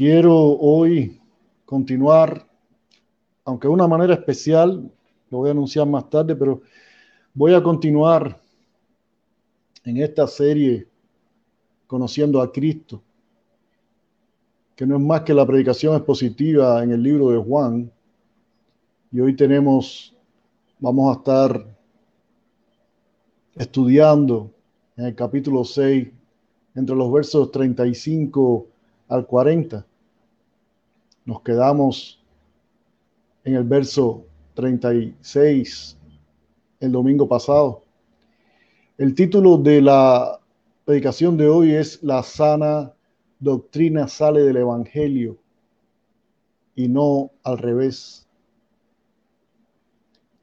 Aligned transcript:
Quiero 0.00 0.34
hoy 0.34 1.20
continuar, 1.66 2.48
aunque 3.44 3.68
de 3.68 3.74
una 3.74 3.86
manera 3.86 4.14
especial, 4.14 4.90
lo 5.28 5.38
voy 5.38 5.48
a 5.48 5.52
anunciar 5.52 5.86
más 5.86 6.08
tarde, 6.08 6.34
pero 6.34 6.62
voy 7.34 7.52
a 7.52 7.62
continuar 7.62 8.40
en 9.84 9.98
esta 9.98 10.26
serie 10.26 10.88
conociendo 11.86 12.40
a 12.40 12.50
Cristo, 12.50 13.02
que 14.74 14.86
no 14.86 14.96
es 14.96 15.02
más 15.02 15.20
que 15.20 15.34
la 15.34 15.44
predicación 15.44 15.94
expositiva 15.94 16.82
en 16.82 16.92
el 16.92 17.02
libro 17.02 17.28
de 17.28 17.36
Juan. 17.36 17.92
Y 19.12 19.20
hoy 19.20 19.36
tenemos, 19.36 20.16
vamos 20.78 21.14
a 21.14 21.18
estar 21.18 21.76
estudiando 23.54 24.50
en 24.96 25.04
el 25.04 25.14
capítulo 25.14 25.62
6, 25.62 26.08
entre 26.74 26.96
los 26.96 27.12
versos 27.12 27.52
35 27.52 28.66
al 29.06 29.26
40. 29.26 29.89
Nos 31.30 31.42
quedamos 31.42 32.20
en 33.44 33.54
el 33.54 33.62
verso 33.62 34.26
36 34.54 35.96
el 36.80 36.90
domingo 36.90 37.28
pasado. 37.28 37.84
El 38.98 39.14
título 39.14 39.56
de 39.56 39.80
la 39.80 40.40
predicación 40.84 41.36
de 41.36 41.48
hoy 41.48 41.70
es 41.70 42.02
La 42.02 42.24
sana 42.24 42.92
doctrina 43.38 44.08
sale 44.08 44.42
del 44.42 44.56
Evangelio 44.56 45.38
y 46.74 46.88
no 46.88 47.30
al 47.44 47.58
revés. 47.58 48.26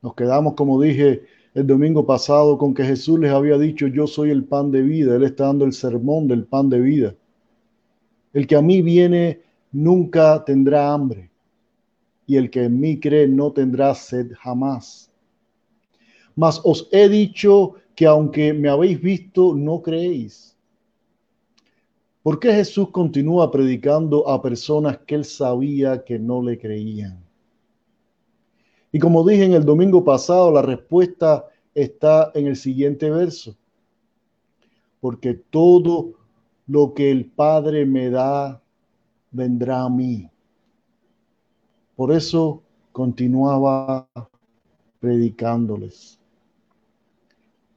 Nos 0.02 0.16
quedamos, 0.16 0.54
como 0.54 0.82
dije 0.82 1.24
el 1.54 1.68
domingo 1.68 2.06
pasado, 2.06 2.58
con 2.58 2.74
que 2.74 2.86
Jesús 2.86 3.20
les 3.20 3.34
había 3.34 3.58
dicho, 3.58 3.88
yo 3.88 4.08
soy 4.08 4.30
el 4.30 4.46
pan 4.46 4.72
de 4.72 4.84
vida. 4.84 5.18
Él 5.18 5.26
está 5.26 5.48
dando 5.48 5.66
el 5.66 5.74
sermón 5.74 6.30
del 6.30 6.46
pan 6.46 6.70
de 6.70 6.80
vida. 6.80 7.14
El 8.32 8.48
que 8.48 8.56
a 8.56 8.62
mí 8.62 8.82
viene 8.82 9.47
nunca 9.78 10.44
tendrá 10.44 10.92
hambre, 10.92 11.30
y 12.26 12.36
el 12.36 12.50
que 12.50 12.64
en 12.64 12.80
mí 12.80 13.00
cree 13.00 13.28
no 13.28 13.54
tendrá 13.54 13.94
sed 13.94 14.32
jamás. 14.40 15.12
Mas 16.36 16.60
os 16.64 16.90
he 16.92 17.08
dicho 17.08 17.76
que 17.96 18.08
aunque 18.08 18.54
me 18.54 18.70
habéis 18.70 19.00
visto, 19.00 19.54
no 19.56 19.82
creéis. 19.84 20.58
¿Por 22.24 22.40
qué 22.40 22.54
Jesús 22.54 22.90
continúa 22.90 23.52
predicando 23.52 24.28
a 24.28 24.42
personas 24.42 24.98
que 25.06 25.16
él 25.16 25.26
sabía 25.26 26.04
que 26.04 26.18
no 26.18 26.42
le 26.42 26.58
creían? 26.58 27.24
Y 28.92 28.98
como 28.98 29.28
dije 29.28 29.46
en 29.46 29.54
el 29.54 29.64
domingo 29.64 30.04
pasado, 30.04 30.52
la 30.52 30.64
respuesta 30.64 31.46
está 31.76 32.32
en 32.34 32.48
el 32.48 32.56
siguiente 32.56 33.12
verso. 33.12 33.56
Porque 35.00 35.36
todo 35.36 36.14
lo 36.66 36.96
que 36.96 37.12
el 37.12 37.26
Padre 37.26 37.86
me 37.86 38.10
da 38.10 38.62
vendrá 39.38 39.84
a 39.84 39.90
mí. 39.90 40.30
Por 41.96 42.12
eso 42.12 42.64
continuaba 42.92 44.10
predicándoles. 45.00 46.20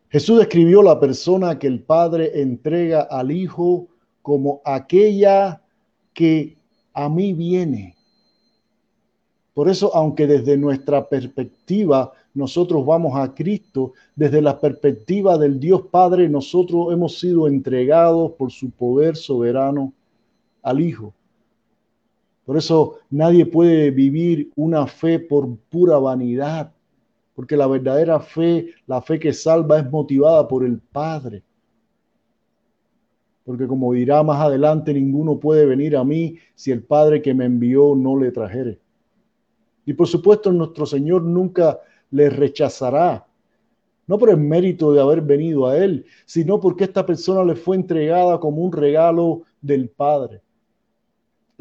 Jesús 0.08 0.38
describió 0.38 0.82
la 0.82 0.98
persona 0.98 1.58
que 1.58 1.66
el 1.66 1.82
Padre 1.82 2.40
entrega 2.40 3.02
al 3.02 3.30
Hijo 3.30 3.86
como 4.22 4.60
aquella 4.64 5.62
que 6.14 6.56
a 6.94 7.08
mí 7.08 7.32
viene. 7.32 7.94
Por 9.54 9.68
eso, 9.68 9.94
aunque 9.94 10.26
desde 10.26 10.56
nuestra 10.56 11.08
perspectiva 11.08 12.12
nosotros 12.32 12.86
vamos 12.86 13.12
a 13.16 13.34
Cristo, 13.34 13.92
desde 14.16 14.40
la 14.40 14.58
perspectiva 14.58 15.36
del 15.36 15.60
Dios 15.60 15.82
Padre, 15.90 16.28
nosotros 16.28 16.92
hemos 16.92 17.18
sido 17.18 17.46
entregados 17.46 18.32
por 18.32 18.50
su 18.50 18.70
poder 18.70 19.16
soberano 19.16 19.92
al 20.62 20.80
Hijo. 20.80 21.12
Por 22.50 22.56
eso 22.56 22.98
nadie 23.10 23.46
puede 23.46 23.92
vivir 23.92 24.50
una 24.56 24.84
fe 24.88 25.20
por 25.20 25.56
pura 25.68 26.00
vanidad, 26.00 26.72
porque 27.32 27.56
la 27.56 27.68
verdadera 27.68 28.18
fe, 28.18 28.74
la 28.88 29.00
fe 29.00 29.20
que 29.20 29.32
salva, 29.32 29.78
es 29.78 29.88
motivada 29.88 30.48
por 30.48 30.64
el 30.64 30.80
Padre. 30.80 31.44
Porque 33.44 33.68
como 33.68 33.92
dirá 33.92 34.24
más 34.24 34.40
adelante, 34.40 34.92
ninguno 34.92 35.38
puede 35.38 35.64
venir 35.64 35.96
a 35.96 36.02
mí 36.02 36.38
si 36.56 36.72
el 36.72 36.82
Padre 36.82 37.22
que 37.22 37.34
me 37.34 37.44
envió 37.44 37.94
no 37.94 38.18
le 38.18 38.32
trajere. 38.32 38.80
Y 39.86 39.92
por 39.92 40.08
supuesto 40.08 40.50
nuestro 40.50 40.86
Señor 40.86 41.22
nunca 41.22 41.78
le 42.10 42.30
rechazará, 42.30 43.28
no 44.08 44.18
por 44.18 44.28
el 44.28 44.38
mérito 44.38 44.92
de 44.92 45.00
haber 45.00 45.20
venido 45.20 45.68
a 45.68 45.78
Él, 45.78 46.04
sino 46.24 46.58
porque 46.58 46.82
esta 46.82 47.06
persona 47.06 47.44
le 47.44 47.54
fue 47.54 47.76
entregada 47.76 48.40
como 48.40 48.62
un 48.62 48.72
regalo 48.72 49.42
del 49.62 49.88
Padre. 49.88 50.42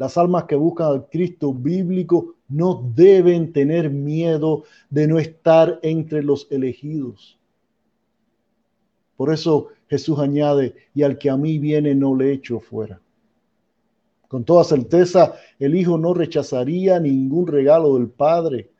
Las 0.00 0.16
almas 0.16 0.44
que 0.44 0.54
buscan 0.56 0.86
al 0.86 1.08
Cristo 1.10 1.52
bíblico 1.52 2.36
no 2.48 2.90
deben 2.94 3.52
tener 3.52 3.90
miedo 3.90 4.64
de 4.88 5.06
no 5.06 5.18
estar 5.18 5.78
entre 5.82 6.22
los 6.22 6.48
elegidos. 6.50 7.38
Por 9.18 9.30
eso 9.30 9.68
Jesús 9.90 10.18
añade, 10.18 10.74
y 10.94 11.02
al 11.02 11.18
que 11.18 11.28
a 11.28 11.36
mí 11.36 11.58
viene 11.58 11.94
no 11.94 12.16
le 12.16 12.32
echo 12.32 12.60
fuera. 12.60 12.98
Con 14.26 14.42
toda 14.42 14.64
certeza, 14.64 15.34
el 15.58 15.74
Hijo 15.74 15.98
no 15.98 16.14
rechazaría 16.14 16.98
ningún 16.98 17.46
regalo 17.46 17.98
del 17.98 18.08
Padre. 18.08 18.70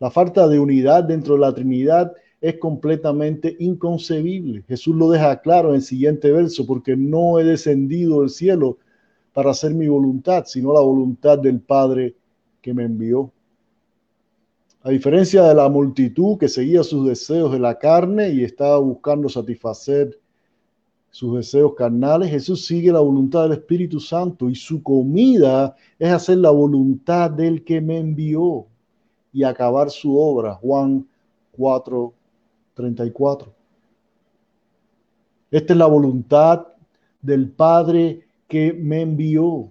La 0.00 0.10
falta 0.10 0.48
de 0.48 0.58
unidad 0.58 1.04
dentro 1.04 1.34
de 1.34 1.40
la 1.42 1.54
Trinidad 1.54 2.12
es 2.40 2.58
completamente 2.58 3.54
inconcebible. 3.60 4.64
Jesús 4.66 4.96
lo 4.96 5.12
deja 5.12 5.40
claro 5.42 5.68
en 5.68 5.76
el 5.76 5.82
siguiente 5.82 6.32
verso, 6.32 6.66
porque 6.66 6.96
no 6.96 7.38
he 7.38 7.44
descendido 7.44 8.22
del 8.22 8.30
cielo 8.30 8.78
para 9.36 9.50
hacer 9.50 9.74
mi 9.74 9.86
voluntad, 9.86 10.46
sino 10.46 10.72
la 10.72 10.80
voluntad 10.80 11.38
del 11.38 11.60
Padre 11.60 12.16
que 12.62 12.72
me 12.72 12.84
envió. 12.84 13.30
A 14.80 14.88
diferencia 14.88 15.42
de 15.42 15.54
la 15.54 15.68
multitud 15.68 16.38
que 16.38 16.48
seguía 16.48 16.82
sus 16.82 17.06
deseos 17.06 17.52
de 17.52 17.58
la 17.58 17.78
carne 17.78 18.30
y 18.30 18.42
estaba 18.42 18.78
buscando 18.78 19.28
satisfacer 19.28 20.18
sus 21.10 21.36
deseos 21.36 21.74
carnales, 21.74 22.30
Jesús 22.30 22.64
sigue 22.64 22.90
la 22.90 23.00
voluntad 23.00 23.42
del 23.42 23.58
Espíritu 23.58 24.00
Santo 24.00 24.48
y 24.48 24.54
su 24.54 24.82
comida 24.82 25.76
es 25.98 26.10
hacer 26.10 26.38
la 26.38 26.50
voluntad 26.50 27.30
del 27.30 27.62
que 27.62 27.82
me 27.82 27.98
envió 27.98 28.64
y 29.34 29.42
acabar 29.42 29.90
su 29.90 30.18
obra. 30.18 30.54
Juan 30.54 31.06
4, 31.52 32.14
34. 32.72 33.52
Esta 35.50 35.72
es 35.74 35.78
la 35.78 35.86
voluntad 35.86 36.68
del 37.20 37.50
Padre 37.50 38.25
que 38.48 38.72
me 38.72 39.02
envió, 39.02 39.70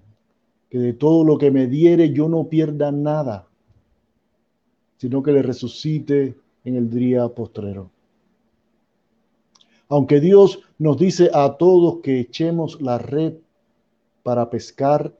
que 0.69 0.79
de 0.79 0.93
todo 0.93 1.23
lo 1.23 1.37
que 1.37 1.51
me 1.51 1.67
diere 1.67 2.11
yo 2.11 2.27
no 2.27 2.47
pierda 2.49 2.91
nada, 2.91 3.47
sino 4.97 5.23
que 5.23 5.31
le 5.31 5.41
resucite 5.41 6.35
en 6.63 6.75
el 6.75 6.89
día 6.89 7.27
postrero. 7.29 7.91
Aunque 9.87 10.19
Dios 10.19 10.61
nos 10.79 10.97
dice 10.97 11.29
a 11.33 11.57
todos 11.57 12.01
que 12.01 12.19
echemos 12.19 12.81
la 12.81 12.97
red 12.97 13.35
para 14.23 14.49
pescar, 14.49 15.13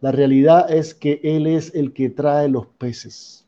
la 0.00 0.12
realidad 0.12 0.72
es 0.72 0.94
que 0.94 1.20
Él 1.22 1.46
es 1.46 1.74
el 1.74 1.92
que 1.92 2.08
trae 2.08 2.48
los 2.48 2.66
peces. 2.66 3.39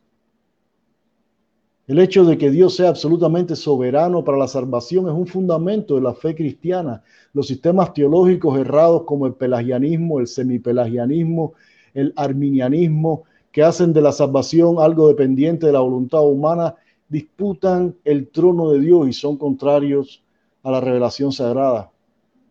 El 1.88 1.98
hecho 1.98 2.24
de 2.24 2.38
que 2.38 2.50
Dios 2.50 2.76
sea 2.76 2.90
absolutamente 2.90 3.56
soberano 3.56 4.22
para 4.22 4.38
la 4.38 4.46
salvación 4.46 5.08
es 5.08 5.14
un 5.14 5.26
fundamento 5.26 5.96
de 5.96 6.02
la 6.02 6.14
fe 6.14 6.34
cristiana. 6.34 7.02
Los 7.32 7.48
sistemas 7.48 7.92
teológicos 7.92 8.56
errados 8.56 9.02
como 9.02 9.26
el 9.26 9.34
pelagianismo, 9.34 10.20
el 10.20 10.28
semipelagianismo, 10.28 11.54
el 11.92 12.12
arminianismo, 12.14 13.24
que 13.50 13.64
hacen 13.64 13.92
de 13.92 14.00
la 14.00 14.12
salvación 14.12 14.76
algo 14.78 15.08
dependiente 15.08 15.66
de 15.66 15.72
la 15.72 15.80
voluntad 15.80 16.22
humana, 16.22 16.76
disputan 17.08 17.96
el 18.04 18.28
trono 18.28 18.70
de 18.70 18.80
Dios 18.80 19.08
y 19.08 19.12
son 19.12 19.36
contrarios 19.36 20.22
a 20.62 20.70
la 20.70 20.80
revelación 20.80 21.32
sagrada. 21.32 21.90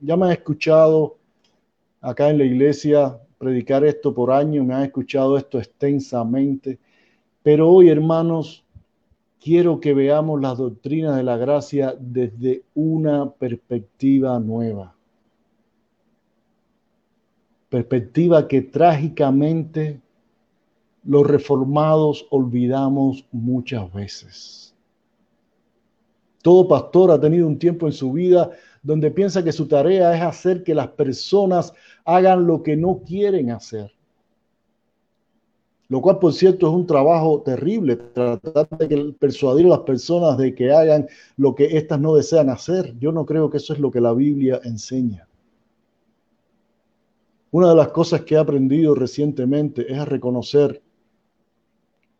Ya 0.01 0.17
me 0.17 0.25
han 0.25 0.33
escuchado 0.33 1.15
acá 2.01 2.29
en 2.29 2.37
la 2.37 2.43
iglesia 2.43 3.17
predicar 3.37 3.85
esto 3.85 4.13
por 4.13 4.29
años, 4.31 4.65
me 4.65 4.75
han 4.75 4.83
escuchado 4.83 5.37
esto 5.37 5.57
extensamente, 5.57 6.77
pero 7.41 7.69
hoy, 7.69 7.89
hermanos, 7.89 8.63
quiero 9.41 9.79
que 9.79 9.93
veamos 9.93 10.39
las 10.39 10.57
doctrinas 10.57 11.17
de 11.17 11.23
la 11.23 11.35
gracia 11.35 11.95
desde 11.99 12.63
una 12.75 13.29
perspectiva 13.31 14.39
nueva. 14.39 14.95
Perspectiva 17.69 18.47
que 18.47 18.61
trágicamente 18.61 19.99
los 21.03 21.25
reformados 21.25 22.27
olvidamos 22.29 23.25
muchas 23.31 23.91
veces. 23.91 24.75
Todo 26.43 26.67
pastor 26.67 27.11
ha 27.11 27.19
tenido 27.19 27.47
un 27.47 27.57
tiempo 27.57 27.87
en 27.87 27.93
su 27.93 28.11
vida 28.11 28.51
donde 28.83 29.09
piensa 29.09 29.43
que 29.43 29.51
su 29.51 29.67
tarea 29.67 30.15
es 30.15 30.21
hacer 30.21 30.63
que 30.63 30.75
las 30.75 30.89
personas 30.89 31.73
hagan 32.05 32.45
lo 32.45 32.61
que 32.61 32.75
no 32.75 33.01
quieren 33.05 33.51
hacer 33.51 33.91
lo 35.91 36.01
cual 36.01 36.19
por 36.19 36.31
cierto 36.31 36.69
es 36.69 36.73
un 36.73 36.87
trabajo 36.87 37.41
terrible, 37.41 37.97
tratar 37.97 38.69
de 38.77 39.13
persuadir 39.19 39.65
a 39.65 39.71
las 39.71 39.79
personas 39.79 40.37
de 40.37 40.55
que 40.55 40.71
hagan 40.71 41.05
lo 41.35 41.53
que 41.53 41.65
éstas 41.65 41.99
no 41.99 42.15
desean 42.15 42.49
hacer. 42.49 42.97
Yo 42.97 43.11
no 43.11 43.25
creo 43.25 43.49
que 43.49 43.57
eso 43.57 43.73
es 43.73 43.79
lo 43.79 43.91
que 43.91 43.99
la 43.99 44.13
Biblia 44.13 44.61
enseña. 44.63 45.27
Una 47.51 47.71
de 47.71 47.75
las 47.75 47.89
cosas 47.89 48.21
que 48.21 48.35
he 48.35 48.37
aprendido 48.37 48.95
recientemente 48.95 49.91
es 49.91 49.99
a 49.99 50.05
reconocer 50.05 50.81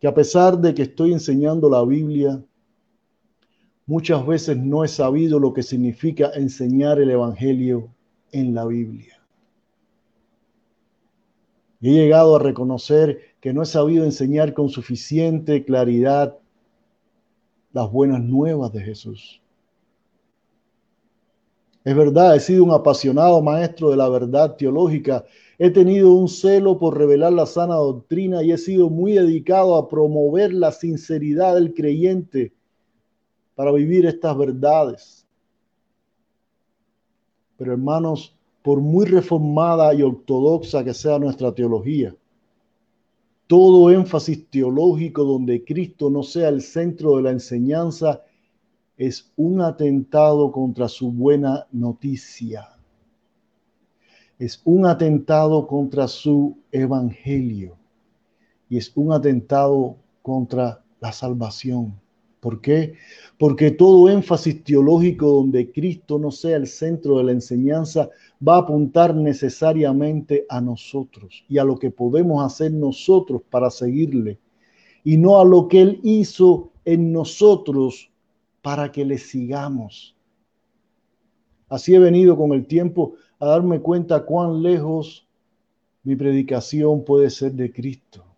que 0.02 0.08
a 0.08 0.14
pesar 0.14 0.60
de 0.60 0.74
que 0.74 0.82
estoy 0.82 1.14
enseñando 1.14 1.70
la 1.70 1.86
Biblia, 1.86 2.44
muchas 3.86 4.28
veces 4.28 4.58
no 4.58 4.84
he 4.84 4.90
sabido 4.90 5.40
lo 5.40 5.54
que 5.54 5.64
significa 5.64 6.32
enseñar 6.36 7.00
el 7.00 7.10
Evangelio 7.10 7.88
en 8.34 8.54
la 8.54 8.66
Biblia. 8.66 9.18
He 11.80 11.90
llegado 11.90 12.36
a 12.36 12.40
reconocer 12.40 13.31
que 13.42 13.54
no 13.54 13.64
he 13.64 13.66
sabido 13.66 14.06
enseñar 14.06 14.54
con 14.54 14.70
suficiente 14.70 15.66
claridad 15.66 16.38
las 17.74 17.92
buenas 17.92 18.22
nuevas 18.22 18.72
de 18.72 18.82
Jesús. 18.82 19.42
Es 21.84 21.96
verdad, 21.96 22.36
he 22.36 22.40
sido 22.40 22.64
un 22.64 22.72
apasionado 22.72 23.42
maestro 23.42 23.90
de 23.90 23.98
la 23.98 24.08
verdad 24.08 24.56
teológica. 24.56 25.26
He 25.58 25.72
tenido 25.72 26.14
un 26.14 26.28
celo 26.28 26.78
por 26.78 26.96
revelar 26.96 27.34
la 27.34 27.48
sana 27.48 27.76
doctrina 27.76 28.44
y 28.44 28.52
he 28.52 28.58
sido 28.60 28.90
muy 28.92 29.14
dedicado 29.14 29.76
a 29.76 29.90
promover 29.90 30.54
la 30.54 30.72
sinceridad 30.72 31.56
del 31.56 31.74
creyente 31.74 32.54
para 33.56 33.72
vivir 33.72 34.06
estas 34.06 34.38
verdades. 34.38 35.26
Pero 37.58 37.72
hermanos, 37.72 38.36
por 38.62 38.80
muy 38.80 39.06
reformada 39.06 39.92
y 39.96 40.04
ortodoxa 40.04 40.84
que 40.84 40.94
sea 40.94 41.18
nuestra 41.18 41.52
teología, 41.52 42.16
todo 43.52 43.92
énfasis 43.92 44.50
teológico 44.50 45.26
donde 45.26 45.66
Cristo 45.66 46.10
no 46.10 46.24
sea 46.24 46.48
el 46.48 46.62
centro 46.62 47.18
de 47.18 47.24
la 47.24 47.32
enseñanza 47.32 48.22
es 48.96 49.30
un 49.36 49.60
atentado 49.60 50.54
contra 50.54 50.88
su 50.88 51.12
buena 51.12 51.68
noticia. 51.74 52.70
Es 54.40 54.62
un 54.64 54.86
atentado 54.86 55.68
contra 55.68 56.08
su 56.08 56.60
evangelio. 56.72 57.76
Y 58.70 58.78
es 58.78 58.90
un 58.96 59.12
atentado 59.12 59.98
contra 60.22 60.82
la 61.02 61.12
salvación. 61.12 62.01
¿Por 62.42 62.60
qué? 62.60 62.96
Porque 63.38 63.70
todo 63.70 64.10
énfasis 64.10 64.64
teológico 64.64 65.28
donde 65.28 65.72
Cristo 65.72 66.18
no 66.18 66.32
sea 66.32 66.58
el 66.58 66.66
centro 66.66 67.20
de 67.20 67.26
la 67.26 67.32
enseñanza 67.34 68.10
va 68.46 68.56
a 68.56 68.62
apuntar 68.62 69.16
necesariamente 69.16 70.48
a 70.50 70.60
nosotros 70.60 71.46
y 71.48 71.60
a 71.60 71.64
lo 71.64 71.78
que 71.78 71.92
podemos 71.92 72.44
hacer 72.44 72.74
nosotros 72.74 73.44
para 73.48 73.70
seguirle 73.70 74.40
y 75.04 75.18
no 75.18 75.40
a 75.40 75.46
lo 75.46 75.68
que 75.68 75.82
Él 75.82 76.00
hizo 76.04 76.72
en 76.84 77.14
nosotros 77.14 78.12
para 78.64 78.92
que 78.92 79.06
le 79.06 79.20
sigamos. 79.20 80.16
Así 81.70 81.94
he 81.94 82.00
venido 82.00 82.36
con 82.36 82.54
el 82.54 82.66
tiempo 82.66 83.14
a 83.40 83.46
darme 83.46 83.82
cuenta 83.82 84.26
cuán 84.26 84.64
lejos 84.64 85.28
mi 86.04 86.16
predicación 86.16 87.06
puede 87.06 87.30
ser 87.30 87.54
de 87.54 87.72
Cristo. 87.72 88.31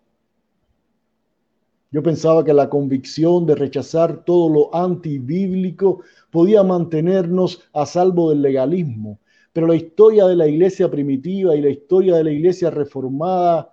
Yo 1.93 2.01
pensaba 2.01 2.43
que 2.43 2.55
la 2.55 2.71
convicción 2.71 3.45
de 3.45 3.53
rechazar 3.53 4.25
todo 4.25 4.49
lo 4.49 4.75
antibíblico 4.75 6.01
podía 6.31 6.63
mantenernos 6.63 7.69
a 7.71 7.85
salvo 7.85 8.31
del 8.31 8.41
legalismo, 8.41 9.19
pero 9.53 9.67
la 9.67 9.75
historia 9.75 10.25
de 10.25 10.35
la 10.35 10.47
iglesia 10.47 10.89
primitiva 10.89 11.55
y 11.55 11.61
la 11.61 11.69
historia 11.69 12.15
de 12.15 12.23
la 12.23 12.31
iglesia 12.31 12.71
reformada 12.71 13.71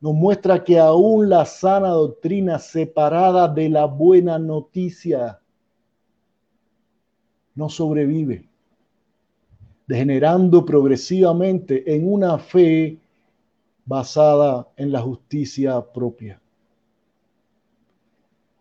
nos 0.00 0.14
muestra 0.14 0.62
que 0.62 0.78
aún 0.78 1.28
la 1.28 1.44
sana 1.46 1.88
doctrina 1.88 2.60
separada 2.60 3.48
de 3.48 3.68
la 3.70 3.86
buena 3.86 4.38
noticia 4.38 5.40
no 7.56 7.68
sobrevive, 7.68 8.48
degenerando 9.88 10.64
progresivamente 10.64 11.92
en 11.92 12.08
una 12.08 12.38
fe 12.38 13.00
basada 13.84 14.68
en 14.76 14.92
la 14.92 15.00
justicia 15.00 15.84
propia. 15.92 16.39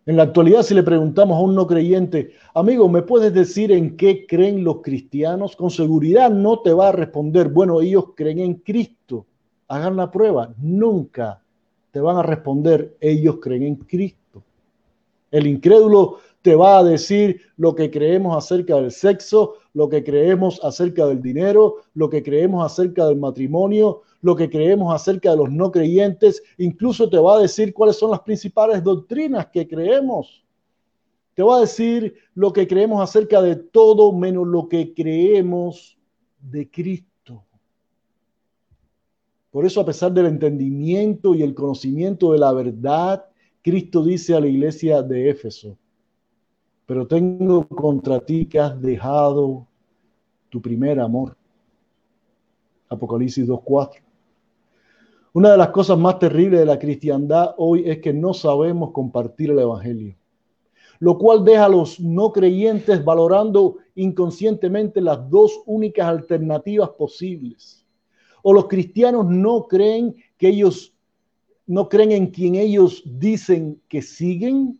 En 0.09 0.17
la 0.17 0.23
actualidad, 0.23 0.63
si 0.63 0.73
le 0.73 0.81
preguntamos 0.81 1.37
a 1.37 1.41
un 1.41 1.53
no 1.53 1.67
creyente, 1.67 2.31
amigo, 2.55 2.89
¿me 2.89 3.03
puedes 3.03 3.31
decir 3.31 3.71
en 3.71 3.95
qué 3.95 4.25
creen 4.25 4.63
los 4.63 4.81
cristianos? 4.81 5.55
Con 5.55 5.69
seguridad 5.69 6.31
no 6.31 6.61
te 6.61 6.73
va 6.73 6.87
a 6.87 6.91
responder, 6.91 7.49
bueno, 7.49 7.79
ellos 7.79 8.05
creen 8.15 8.39
en 8.39 8.55
Cristo. 8.55 9.27
Hagan 9.67 9.97
la 9.97 10.09
prueba. 10.09 10.51
Nunca 10.57 11.43
te 11.91 11.99
van 11.99 12.17
a 12.17 12.23
responder, 12.23 12.97
ellos 12.99 13.37
creen 13.39 13.61
en 13.61 13.75
Cristo. 13.75 14.41
El 15.29 15.45
incrédulo 15.45 16.17
te 16.41 16.55
va 16.55 16.79
a 16.79 16.83
decir 16.83 17.41
lo 17.57 17.75
que 17.75 17.91
creemos 17.91 18.35
acerca 18.35 18.77
del 18.77 18.89
sexo, 18.89 19.57
lo 19.75 19.89
que 19.89 20.03
creemos 20.03 20.59
acerca 20.63 21.05
del 21.05 21.21
dinero, 21.21 21.75
lo 21.93 22.09
que 22.09 22.23
creemos 22.23 22.65
acerca 22.65 23.05
del 23.05 23.17
matrimonio, 23.17 24.01
lo 24.21 24.35
que 24.35 24.49
creemos 24.49 24.93
acerca 24.93 25.31
de 25.31 25.37
los 25.37 25.51
no 25.51 25.71
creyentes, 25.71 26.43
incluso 26.57 27.09
te 27.09 27.17
va 27.17 27.37
a 27.37 27.41
decir 27.41 27.73
cuáles 27.73 27.97
son 27.97 28.11
las 28.11 28.21
principales 28.21 28.83
doctrinas 28.83 29.47
que 29.47 29.67
creemos. 29.67 30.43
Te 31.35 31.43
va 31.43 31.57
a 31.57 31.61
decir 31.61 32.15
lo 32.33 32.51
que 32.51 32.67
creemos 32.67 33.01
acerca 33.01 33.41
de 33.41 33.55
todo 33.55 34.11
menos 34.11 34.45
lo 34.45 34.67
que 34.67 34.93
creemos 34.93 35.97
de 36.41 36.69
Cristo. 36.69 37.45
Por 39.51 39.65
eso, 39.65 39.81
a 39.81 39.85
pesar 39.85 40.11
del 40.11 40.25
entendimiento 40.25 41.33
y 41.33 41.41
el 41.41 41.55
conocimiento 41.55 42.33
de 42.33 42.39
la 42.39 42.51
verdad, 42.51 43.25
Cristo 43.61 44.03
dice 44.03 44.35
a 44.35 44.39
la 44.39 44.47
iglesia 44.47 45.01
de 45.01 45.29
Éfeso, 45.29 45.77
pero 46.85 47.07
tengo 47.07 47.67
contra 47.67 48.19
ti 48.19 48.45
que 48.45 48.59
has 48.59 48.79
dejado 48.81 49.65
tu 50.49 50.61
primer 50.61 50.99
amor. 50.99 51.37
Apocalipsis 52.89 53.47
2.4. 53.47 54.08
Una 55.31 55.51
de 55.51 55.57
las 55.57 55.69
cosas 55.69 55.97
más 55.97 56.17
terribles 56.17 56.59
de 56.59 56.65
la 56.65 56.79
cristiandad 56.79 57.53
hoy 57.57 57.83
es 57.85 57.99
que 57.99 58.11
no 58.11 58.33
sabemos 58.33 58.91
compartir 58.91 59.51
el 59.51 59.59
Evangelio, 59.59 60.15
lo 60.99 61.19
cual 61.19 61.45
deja 61.45 61.65
a 61.65 61.69
los 61.69 61.99
no 61.99 62.31
creyentes 62.31 63.05
valorando 63.05 63.77
inconscientemente 63.93 64.99
las 65.01 65.29
dos 65.29 65.61
únicas 65.67 66.07
alternativas 66.07 66.89
posibles. 66.89 67.85
O 68.41 68.53
los 68.53 68.67
cristianos 68.67 69.27
no 69.27 69.67
creen 69.67 70.15
que 70.35 70.47
ellos, 70.47 70.95
no 71.67 71.87
creen 71.89 72.11
en 72.11 72.27
quien 72.27 72.55
ellos 72.55 73.03
dicen 73.05 73.79
que 73.87 74.01
siguen, 74.01 74.79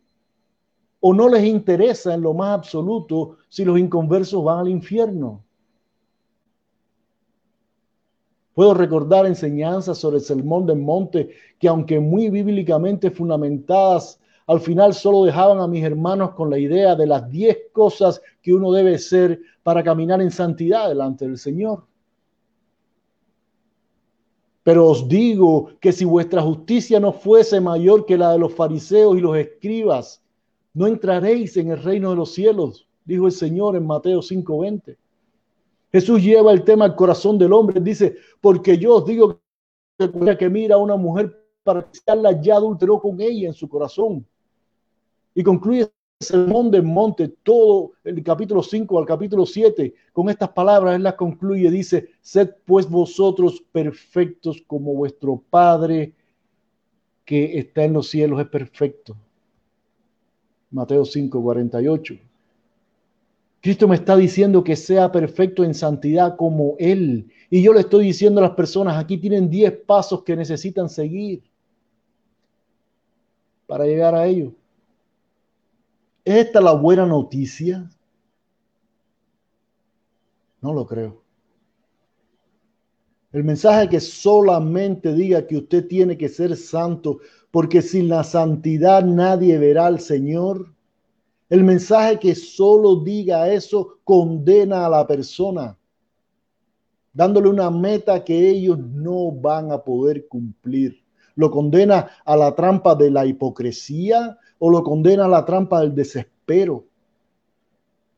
o 0.99 1.13
no 1.13 1.29
les 1.29 1.45
interesa 1.45 2.15
en 2.15 2.21
lo 2.21 2.33
más 2.33 2.57
absoluto 2.57 3.37
si 3.49 3.63
los 3.63 3.77
inconversos 3.77 4.43
van 4.43 4.59
al 4.59 4.69
infierno. 4.69 5.43
Puedo 8.53 8.73
recordar 8.73 9.25
enseñanzas 9.25 9.97
sobre 9.97 10.17
el 10.17 10.23
sermón 10.23 10.65
del 10.65 10.79
monte 10.79 11.29
que 11.59 11.67
aunque 11.67 11.99
muy 11.99 12.29
bíblicamente 12.29 13.11
fundamentadas, 13.11 14.19
al 14.47 14.59
final 14.59 14.93
solo 14.93 15.25
dejaban 15.25 15.59
a 15.59 15.67
mis 15.67 15.83
hermanos 15.83 16.31
con 16.31 16.49
la 16.49 16.57
idea 16.57 16.95
de 16.95 17.05
las 17.05 17.29
diez 17.29 17.57
cosas 17.71 18.21
que 18.41 18.53
uno 18.53 18.71
debe 18.71 18.97
ser 18.97 19.39
para 19.61 19.83
caminar 19.83 20.21
en 20.21 20.31
santidad 20.31 20.89
delante 20.89 21.25
del 21.25 21.37
Señor. 21.37 21.83
Pero 24.63 24.87
os 24.87 25.07
digo 25.07 25.71
que 25.79 25.91
si 25.91 26.05
vuestra 26.05 26.41
justicia 26.41 26.99
no 26.99 27.13
fuese 27.13 27.61
mayor 27.61 28.05
que 28.05 28.17
la 28.17 28.31
de 28.31 28.39
los 28.39 28.53
fariseos 28.53 29.17
y 29.17 29.21
los 29.21 29.37
escribas, 29.37 30.21
no 30.73 30.87
entraréis 30.87 31.55
en 31.57 31.69
el 31.69 31.81
reino 31.81 32.09
de 32.09 32.15
los 32.15 32.33
cielos, 32.33 32.87
dijo 33.05 33.25
el 33.25 33.31
Señor 33.31 33.75
en 33.75 33.85
Mateo 33.85 34.21
5:20. 34.21 34.97
Jesús 35.91 36.21
lleva 36.21 36.51
el 36.51 36.63
tema 36.63 36.85
al 36.85 36.95
corazón 36.95 37.37
del 37.37 37.53
hombre. 37.53 37.79
Dice, 37.79 38.17
porque 38.41 38.77
yo 38.77 38.97
os 38.97 39.05
digo 39.05 39.41
que, 39.97 40.37
que 40.37 40.49
mira 40.49 40.75
a 40.75 40.79
una 40.79 40.95
mujer 40.95 41.35
para 41.63 41.87
la 42.15 42.39
ya 42.41 42.55
adulteró 42.55 42.99
con 42.99 43.19
ella 43.21 43.47
en 43.47 43.53
su 43.53 43.67
corazón. 43.67 44.25
Y 45.33 45.43
concluye 45.43 45.81
el 45.81 45.91
sermón 46.19 46.71
del 46.71 46.83
monte, 46.83 47.29
todo 47.43 47.93
el 48.03 48.23
capítulo 48.23 48.61
5 48.61 48.99
al 48.99 49.05
capítulo 49.05 49.45
7, 49.45 49.93
con 50.11 50.29
estas 50.29 50.49
palabras, 50.49 50.95
él 50.95 51.03
las 51.03 51.15
concluye, 51.15 51.69
dice, 51.71 52.09
sed 52.21 52.49
pues 52.65 52.89
vosotros 52.89 53.63
perfectos 53.71 54.61
como 54.67 54.93
vuestro 54.93 55.41
Padre 55.49 56.13
que 57.23 57.59
está 57.59 57.83
en 57.83 57.93
los 57.93 58.09
cielos 58.09 58.39
es 58.41 58.47
perfecto. 58.47 59.15
Mateo 60.71 61.05
5, 61.05 61.41
48. 61.41 62.28
Cristo 63.61 63.87
me 63.87 63.95
está 63.95 64.15
diciendo 64.15 64.63
que 64.63 64.75
sea 64.75 65.11
perfecto 65.11 65.63
en 65.63 65.73
santidad 65.73 66.37
como 66.37 66.75
Él. 66.79 67.29
Y 67.49 67.61
yo 67.61 67.73
le 67.73 67.81
estoy 67.81 68.05
diciendo 68.05 68.39
a 68.39 68.43
las 68.43 68.55
personas, 68.55 68.97
aquí 68.97 69.17
tienen 69.17 69.49
10 69.49 69.81
pasos 69.85 70.23
que 70.23 70.35
necesitan 70.35 70.89
seguir 70.89 71.43
para 73.67 73.85
llegar 73.85 74.15
a 74.15 74.25
ello. 74.25 74.53
¿Es 76.23 76.45
esta 76.45 76.61
la 76.61 76.73
buena 76.73 77.05
noticia? 77.05 77.89
No 80.61 80.73
lo 80.73 80.85
creo. 80.85 81.21
El 83.31 83.43
mensaje 83.43 83.89
que 83.89 83.99
solamente 83.99 85.13
diga 85.13 85.45
que 85.45 85.57
usted 85.57 85.87
tiene 85.87 86.17
que 86.17 86.29
ser 86.29 86.55
santo, 86.55 87.19
porque 87.51 87.81
sin 87.81 88.09
la 88.09 88.23
santidad 88.23 89.03
nadie 89.03 89.57
verá 89.57 89.85
al 89.85 89.99
Señor 89.99 90.73
el 91.49 91.63
mensaje 91.63 92.19
que 92.19 92.35
solo 92.35 92.97
diga 92.97 93.51
eso 93.51 93.99
condena 94.03 94.85
a 94.85 94.89
la 94.89 95.07
persona. 95.07 95.75
dándole 97.11 97.49
una 97.49 97.69
meta 97.71 98.23
que 98.23 98.49
ellos 98.49 98.77
no 98.79 99.31
van 99.31 99.71
a 99.71 99.83
poder 99.83 100.27
cumplir. 100.27 101.03
Lo 101.35 101.49
condena 101.49 102.09
a 102.23 102.37
la 102.37 102.53
trampa 102.55 102.95
de 102.95 103.09
la 103.09 103.25
hipocresía 103.25 104.37
o 104.59 104.69
lo 104.69 104.83
condena 104.83 105.25
a 105.25 105.27
la 105.27 105.43
trampa 105.43 105.81
del 105.81 105.95
desespero. 105.95 106.85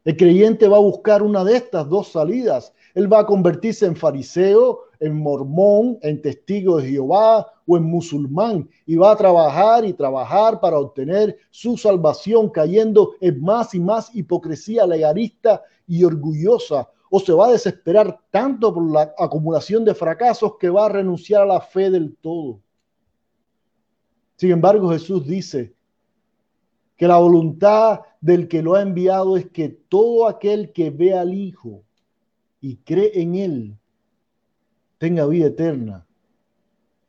El 0.03 0.17
creyente 0.17 0.67
va 0.67 0.77
a 0.77 0.81
buscar 0.81 1.23
una 1.23 1.43
de 1.43 1.55
estas 1.55 1.87
dos 1.87 2.09
salidas. 2.09 2.73
Él 2.93 3.11
va 3.11 3.19
a 3.19 3.25
convertirse 3.25 3.85
en 3.85 3.95
fariseo, 3.95 4.81
en 5.01 5.15
mormón, 5.15 5.97
en 6.03 6.21
testigo 6.21 6.77
de 6.77 6.89
Jehová 6.89 7.51
o 7.65 7.75
en 7.75 7.83
musulmán 7.83 8.69
y 8.85 8.95
va 8.95 9.11
a 9.11 9.15
trabajar 9.15 9.83
y 9.83 9.93
trabajar 9.93 10.59
para 10.59 10.77
obtener 10.77 11.37
su 11.49 11.75
salvación 11.75 12.49
cayendo 12.49 13.15
en 13.19 13.41
más 13.41 13.73
y 13.73 13.79
más 13.79 14.15
hipocresía 14.15 14.85
legalista 14.85 15.63
y 15.87 16.03
orgullosa 16.03 16.87
o 17.09 17.19
se 17.19 17.33
va 17.33 17.47
a 17.47 17.51
desesperar 17.51 18.21
tanto 18.29 18.73
por 18.73 18.89
la 18.91 19.13
acumulación 19.17 19.83
de 19.83 19.95
fracasos 19.95 20.53
que 20.59 20.69
va 20.69 20.85
a 20.85 20.89
renunciar 20.89 21.41
a 21.41 21.47
la 21.47 21.61
fe 21.61 21.89
del 21.89 22.15
todo. 22.17 22.61
Sin 24.37 24.51
embargo, 24.51 24.91
Jesús 24.91 25.25
dice 25.27 25.73
que 26.95 27.07
la 27.07 27.17
voluntad 27.17 28.01
del 28.21 28.47
que 28.47 28.61
lo 28.61 28.75
ha 28.75 28.83
enviado 28.83 29.35
es 29.35 29.49
que 29.49 29.67
todo 29.67 30.27
aquel 30.27 30.71
que 30.71 30.91
ve 30.91 31.15
al 31.17 31.33
Hijo 31.33 31.83
y 32.61 32.77
cree 32.77 33.19
en 33.19 33.35
Él 33.35 33.80
tenga 35.01 35.25
vida 35.25 35.47
eterna 35.47 36.05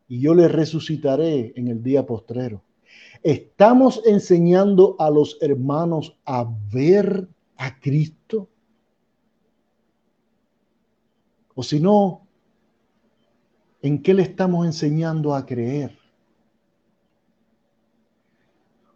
y 0.09 0.19
yo 0.19 0.35
le 0.35 0.49
resucitaré 0.49 1.53
en 1.57 1.69
el 1.69 1.83
día 1.83 2.07
postrero. 2.07 2.63
Estamos 3.23 4.01
enseñando 4.07 4.97
a 4.99 5.11
los 5.11 5.37
hermanos 5.43 6.17
a 6.25 6.51
ver 6.73 7.29
a 7.59 7.79
Cristo. 7.81 8.49
O 11.55 11.63
si 11.63 11.81
no, 11.81 12.27
¿en 13.83 14.03
qué 14.03 14.15
le 14.15 14.23
estamos 14.23 14.65
enseñando 14.65 15.35
a 15.35 15.45
creer? 15.45 15.95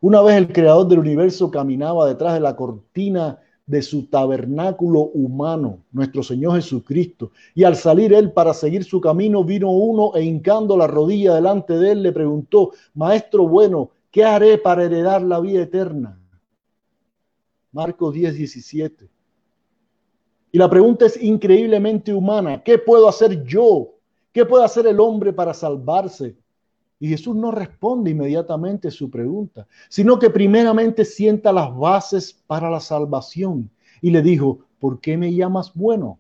Una 0.01 0.23
vez 0.23 0.37
el 0.37 0.51
creador 0.51 0.89
del 0.89 1.01
universo 1.01 1.51
caminaba 1.51 2.09
detrás 2.09 2.33
de 2.33 2.41
la 2.41 2.57
cortina 2.57 3.41
de 3.67 3.83
su 3.83 4.07
tabernáculo 4.07 5.01
humano, 5.01 5.81
nuestro 5.91 6.23
Señor 6.23 6.55
Jesucristo. 6.55 7.33
Y 7.55 7.65
al 7.65 7.75
salir 7.75 8.13
él 8.15 8.33
para 8.33 8.55
seguir 8.55 8.85
su 8.85 9.01
camino, 9.01 9.43
vino 9.43 9.71
uno 9.71 10.15
e 10.15 10.23
hincando 10.23 10.77
la 10.77 10.87
rodilla 10.87 11.35
delante 11.35 11.77
de 11.77 11.91
él, 11.91 12.03
le 12.03 12.13
preguntó, 12.13 12.71
Maestro 12.95 13.49
bueno, 13.49 13.91
¿qué 14.11 14.25
haré 14.25 14.57
para 14.57 14.85
heredar 14.85 15.21
la 15.23 15.41
vida 15.41 15.63
eterna? 15.63 16.21
Marcos 17.73 18.15
10, 18.15 18.37
17. 18.37 19.11
Y 20.53 20.59
la 20.59 20.71
pregunta 20.71 21.07
es 21.07 21.21
increíblemente 21.21 22.15
humana. 22.15 22.63
¿Qué 22.63 22.79
puedo 22.79 23.09
hacer 23.09 23.45
yo? 23.45 23.95
¿Qué 24.33 24.47
puede 24.47 24.65
hacer 24.65 24.87
el 24.87 25.01
hombre 25.01 25.33
para 25.33 25.53
salvarse? 25.53 26.37
Y 26.99 27.09
Jesús 27.09 27.37
no 27.37 27.51
responde 27.51 28.11
inmediatamente 28.11 28.91
su 28.91 29.11
pregunta, 29.11 29.67
sino 29.89 30.19
que 30.19 30.31
primeramente 30.31 31.05
sienta 31.05 31.53
las 31.53 31.75
bases 31.77 32.33
para 32.47 32.71
la 32.71 32.81
salvación 32.81 33.71
y 34.01 34.11
le 34.11 34.23
dijo, 34.23 34.61
¿por 34.79 35.01
qué 35.01 35.17
me 35.17 35.35
llamas 35.35 35.75
bueno? 35.75 36.19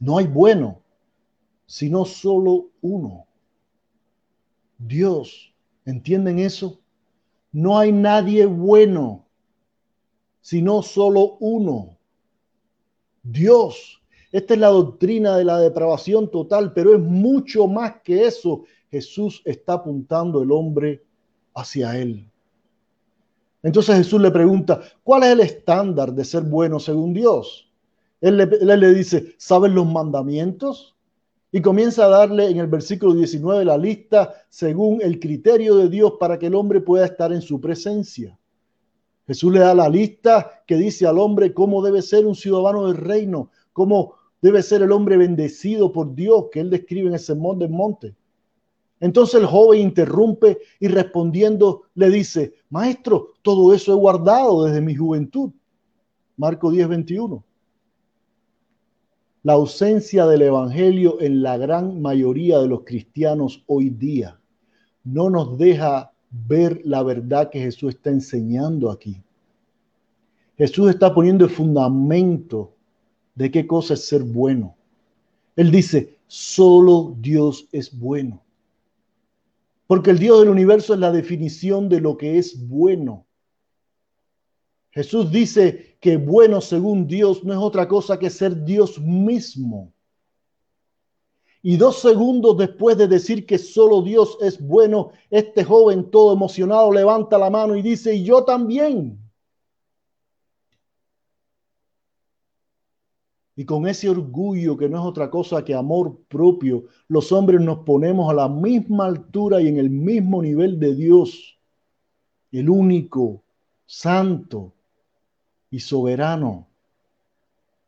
No 0.00 0.18
hay 0.18 0.26
bueno, 0.26 0.80
sino 1.66 2.04
solo 2.04 2.70
uno. 2.80 3.26
Dios, 4.78 5.54
¿entienden 5.84 6.38
eso? 6.38 6.80
No 7.52 7.78
hay 7.78 7.92
nadie 7.92 8.46
bueno, 8.46 9.26
sino 10.40 10.82
solo 10.82 11.36
uno. 11.40 11.96
Dios. 13.22 14.02
Esta 14.32 14.54
es 14.54 14.60
la 14.60 14.68
doctrina 14.68 15.36
de 15.36 15.44
la 15.44 15.58
depravación 15.58 16.30
total, 16.30 16.72
pero 16.72 16.94
es 16.94 17.00
mucho 17.00 17.66
más 17.66 18.02
que 18.02 18.26
eso. 18.26 18.64
Jesús 18.90 19.42
está 19.44 19.74
apuntando 19.74 20.42
el 20.42 20.50
hombre 20.52 21.04
hacia 21.54 21.98
él. 21.98 22.28
Entonces 23.62 23.96
Jesús 23.96 24.20
le 24.20 24.30
pregunta, 24.30 24.80
¿cuál 25.02 25.24
es 25.24 25.30
el 25.30 25.40
estándar 25.40 26.12
de 26.12 26.24
ser 26.24 26.42
bueno 26.42 26.78
según 26.78 27.12
Dios? 27.12 27.68
Él 28.20 28.36
le, 28.36 28.94
dice, 28.94 29.34
¿saben 29.38 29.74
los 29.74 29.86
mandamientos? 29.86 30.96
Y 31.52 31.60
comienza 31.60 32.04
a 32.04 32.08
darle 32.08 32.48
en 32.48 32.58
el 32.58 32.66
versículo 32.66 33.14
19 33.14 33.64
la 33.64 33.78
lista 33.78 34.34
según 34.48 35.00
el 35.02 35.18
criterio 35.18 35.76
de 35.76 35.88
Dios 35.88 36.14
para 36.18 36.38
que 36.38 36.46
el 36.46 36.54
hombre 36.54 36.80
pueda 36.80 37.06
estar 37.06 37.32
en 37.32 37.42
su 37.42 37.60
presencia. 37.60 38.38
Jesús 39.26 39.52
le 39.52 39.60
da 39.60 39.74
la 39.74 39.88
lista 39.88 40.62
que 40.66 40.76
dice 40.76 41.06
al 41.06 41.18
hombre 41.18 41.52
cómo 41.52 41.82
debe 41.82 42.02
ser 42.02 42.26
un 42.26 42.34
ciudadano 42.34 42.86
del 42.86 42.96
reino, 42.96 43.50
cómo 43.72 44.14
debe 44.40 44.62
ser 44.62 44.82
el 44.82 44.92
hombre 44.92 45.16
bendecido 45.16 45.92
por 45.92 46.14
Dios, 46.14 46.46
que 46.52 46.60
él 46.60 46.70
describe 46.70 47.08
en 47.08 47.14
el 47.14 47.20
sermón 47.20 47.58
del 47.58 47.70
monte. 47.70 48.14
Entonces 49.00 49.40
el 49.40 49.46
joven 49.46 49.80
interrumpe 49.80 50.58
y 50.80 50.88
respondiendo 50.88 51.82
le 51.94 52.10
dice, 52.10 52.54
maestro, 52.70 53.34
todo 53.42 53.74
eso 53.74 53.92
he 53.92 53.96
guardado 53.96 54.64
desde 54.64 54.80
mi 54.80 54.94
juventud. 54.94 55.50
Marco 56.36 56.70
10, 56.70 56.88
21. 56.88 57.44
La 59.42 59.52
ausencia 59.52 60.26
del 60.26 60.42
Evangelio 60.42 61.20
en 61.20 61.42
la 61.42 61.56
gran 61.56 62.00
mayoría 62.00 62.58
de 62.58 62.68
los 62.68 62.82
cristianos 62.84 63.62
hoy 63.66 63.90
día 63.90 64.40
no 65.04 65.30
nos 65.30 65.56
deja 65.56 66.12
ver 66.30 66.80
la 66.84 67.02
verdad 67.02 67.48
que 67.50 67.60
Jesús 67.60 67.94
está 67.94 68.10
enseñando 68.10 68.90
aquí. 68.90 69.22
Jesús 70.58 70.90
está 70.90 71.14
poniendo 71.14 71.44
el 71.44 71.50
fundamento 71.50 72.72
de 73.34 73.50
qué 73.50 73.66
cosa 73.66 73.94
es 73.94 74.04
ser 74.04 74.22
bueno. 74.22 74.74
Él 75.54 75.70
dice, 75.70 76.18
solo 76.26 77.14
Dios 77.20 77.68
es 77.70 77.96
bueno. 77.96 78.42
Porque 79.86 80.10
el 80.10 80.18
Dios 80.18 80.40
del 80.40 80.48
universo 80.48 80.94
es 80.94 81.00
la 81.00 81.12
definición 81.12 81.88
de 81.88 82.00
lo 82.00 82.16
que 82.16 82.38
es 82.38 82.66
bueno. 82.68 83.26
Jesús 84.90 85.30
dice 85.30 85.98
que 86.00 86.16
bueno 86.16 86.60
según 86.60 87.06
Dios 87.06 87.44
no 87.44 87.52
es 87.52 87.58
otra 87.58 87.86
cosa 87.86 88.18
que 88.18 88.30
ser 88.30 88.64
Dios 88.64 88.98
mismo. 88.98 89.92
Y 91.62 91.76
dos 91.76 92.00
segundos 92.00 92.56
después 92.56 92.96
de 92.96 93.08
decir 93.08 93.44
que 93.44 93.58
solo 93.58 94.00
Dios 94.00 94.38
es 94.40 94.60
bueno, 94.60 95.10
este 95.30 95.64
joven 95.64 96.10
todo 96.10 96.32
emocionado 96.32 96.92
levanta 96.92 97.38
la 97.38 97.50
mano 97.50 97.76
y 97.76 97.82
dice, 97.82 98.14
y 98.14 98.24
yo 98.24 98.44
también. 98.44 99.18
Y 103.58 103.64
con 103.64 103.88
ese 103.88 104.10
orgullo 104.10 104.76
que 104.76 104.86
no 104.86 104.98
es 104.98 105.04
otra 105.06 105.30
cosa 105.30 105.64
que 105.64 105.74
amor 105.74 106.18
propio, 106.28 106.84
los 107.08 107.32
hombres 107.32 107.62
nos 107.62 107.78
ponemos 107.78 108.30
a 108.30 108.34
la 108.34 108.50
misma 108.50 109.06
altura 109.06 109.62
y 109.62 109.68
en 109.68 109.78
el 109.78 109.88
mismo 109.88 110.42
nivel 110.42 110.78
de 110.78 110.94
Dios, 110.94 111.58
el 112.52 112.68
único, 112.68 113.42
santo 113.86 114.74
y 115.70 115.80
soberano. 115.80 116.68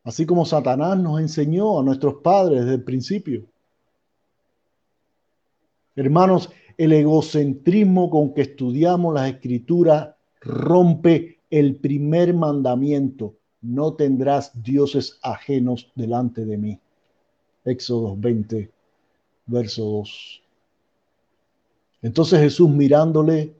Así 0.05 0.25
como 0.25 0.47
Satanás 0.47 0.99
nos 0.99 1.21
enseñó 1.21 1.79
a 1.79 1.83
nuestros 1.83 2.15
padres 2.23 2.61
desde 2.61 2.77
el 2.77 2.85
principio. 2.85 3.45
Hermanos, 5.95 6.49
el 6.79 6.95
egocentrismo 6.95 8.09
con 8.09 8.33
que 8.33 8.41
estudiamos 8.41 9.13
las 9.13 9.29
escrituras 9.29 10.15
rompe 10.41 11.41
el 11.51 11.77
primer 11.77 12.33
mandamiento 12.33 13.35
no 13.61 13.95
tendrás 13.95 14.63
dioses 14.63 15.19
ajenos 15.23 15.91
delante 15.95 16.45
de 16.45 16.57
mí. 16.57 16.81
Éxodo 17.65 18.17
20, 18.17 18.71
verso 19.47 19.83
2. 19.83 20.43
Entonces 22.03 22.41
Jesús 22.41 22.71
mirándole, 22.71 23.55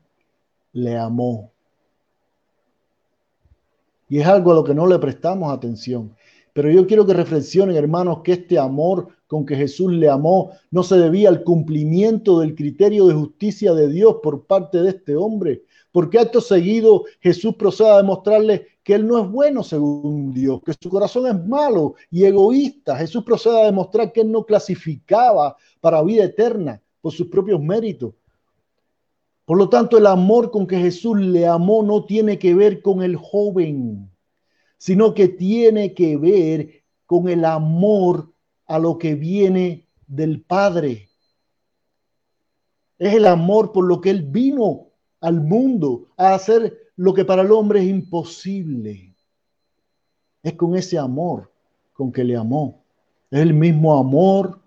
le 0.73 0.97
amó. 0.97 1.51
Y 4.09 4.21
es 4.21 4.27
algo 4.27 4.53
a 4.53 4.55
lo 4.55 4.65
que 4.65 4.75
no 4.75 4.87
le 4.87 4.99
prestamos 4.99 5.53
atención. 5.53 6.15
Pero 6.53 6.71
yo 6.71 6.87
quiero 6.87 7.07
que 7.07 7.15
reflexionen, 7.15 7.77
hermanos, 7.77 8.21
que 8.25 8.33
este 8.33 8.59
amor 8.59 9.09
con 9.27 9.45
que 9.45 9.55
Jesús 9.55 9.93
le 9.93 10.09
amó 10.09 10.51
no 10.71 10.83
se 10.83 10.97
debía 10.97 11.29
al 11.29 11.45
cumplimiento 11.45 12.41
del 12.41 12.55
criterio 12.55 13.07
de 13.07 13.15
justicia 13.15 13.75
de 13.75 13.89
Dios 13.89 14.17
por 14.23 14.47
parte 14.47 14.83
de 14.83 14.89
este 14.91 15.15
hombre. 15.15 15.63
Porque 15.93 16.19
acto 16.19 16.41
seguido 16.41 17.05
Jesús 17.21 17.55
procede 17.57 17.91
a 17.91 17.99
demostrarle 17.99 18.67
que 18.89 18.95
él 18.95 19.07
no 19.07 19.23
es 19.23 19.31
bueno 19.31 19.63
según 19.63 20.33
Dios, 20.33 20.63
que 20.65 20.73
su 20.73 20.89
corazón 20.89 21.27
es 21.27 21.47
malo 21.47 21.97
y 22.11 22.25
egoísta. 22.25 22.97
Jesús 22.97 23.23
procede 23.23 23.61
a 23.61 23.67
demostrar 23.67 24.11
que 24.15 24.23
él 24.23 24.33
no 24.33 24.47
clasificaba 24.47 25.59
para 25.83 26.03
vida 26.03 26.25
eterna 26.25 26.81
por 27.03 27.13
sus 27.13 27.27
propios 27.27 27.61
méritos. 27.61 28.15
Por 29.45 29.59
lo 29.59 29.69
tanto, 29.69 29.99
el 29.99 30.07
amor 30.07 30.51
con 30.51 30.67
que 30.67 30.79
Jesús 30.79 31.19
le 31.19 31.47
amó 31.47 31.83
no 31.83 32.07
tiene 32.07 32.39
que 32.39 32.55
ver 32.55 32.81
con 32.81 33.03
el 33.03 33.17
joven, 33.17 34.11
sino 34.79 35.13
que 35.13 35.29
tiene 35.29 35.93
que 35.93 36.17
ver 36.17 36.83
con 37.05 37.29
el 37.29 37.45
amor 37.45 38.33
a 38.65 38.79
lo 38.79 38.97
que 38.97 39.17
viene 39.17 39.87
del 40.07 40.41
Padre. 40.41 41.11
Es 42.99 43.13
el 43.13 43.27
amor 43.27 43.71
por 43.71 43.85
lo 43.85 44.01
que 44.01 44.09
Él 44.09 44.23
vino 44.23 44.87
al 45.21 45.43
mundo 45.43 46.07
a 46.17 46.33
hacer 46.33 46.78
lo 46.99 47.15
que 47.15 47.25
para 47.25 47.43
el 47.43 47.53
hombre 47.53 47.81
es 47.81 47.87
imposible. 47.87 49.15
Es 50.43 50.55
con 50.55 50.77
ese 50.77 50.99
amor 50.99 51.51
con 51.93 52.11
que 52.11 52.25
le 52.25 52.37
amó. 52.37 52.83
Es 53.31 53.41
el 53.41 53.55
mismo 53.55 53.97
amor 53.97 54.59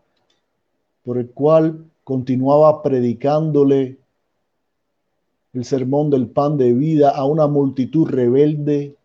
por 1.03 1.17
el 1.17 1.29
cual 1.31 1.91
continuaba 2.05 2.81
predicándole 2.81 3.99
el 5.51 5.65
sermón 5.65 6.09
del 6.09 6.29
pan 6.29 6.57
de 6.57 6.71
vida 6.71 7.09
a 7.09 7.25
una 7.25 7.47
multitud 7.47 8.07
rebelde 8.07 8.95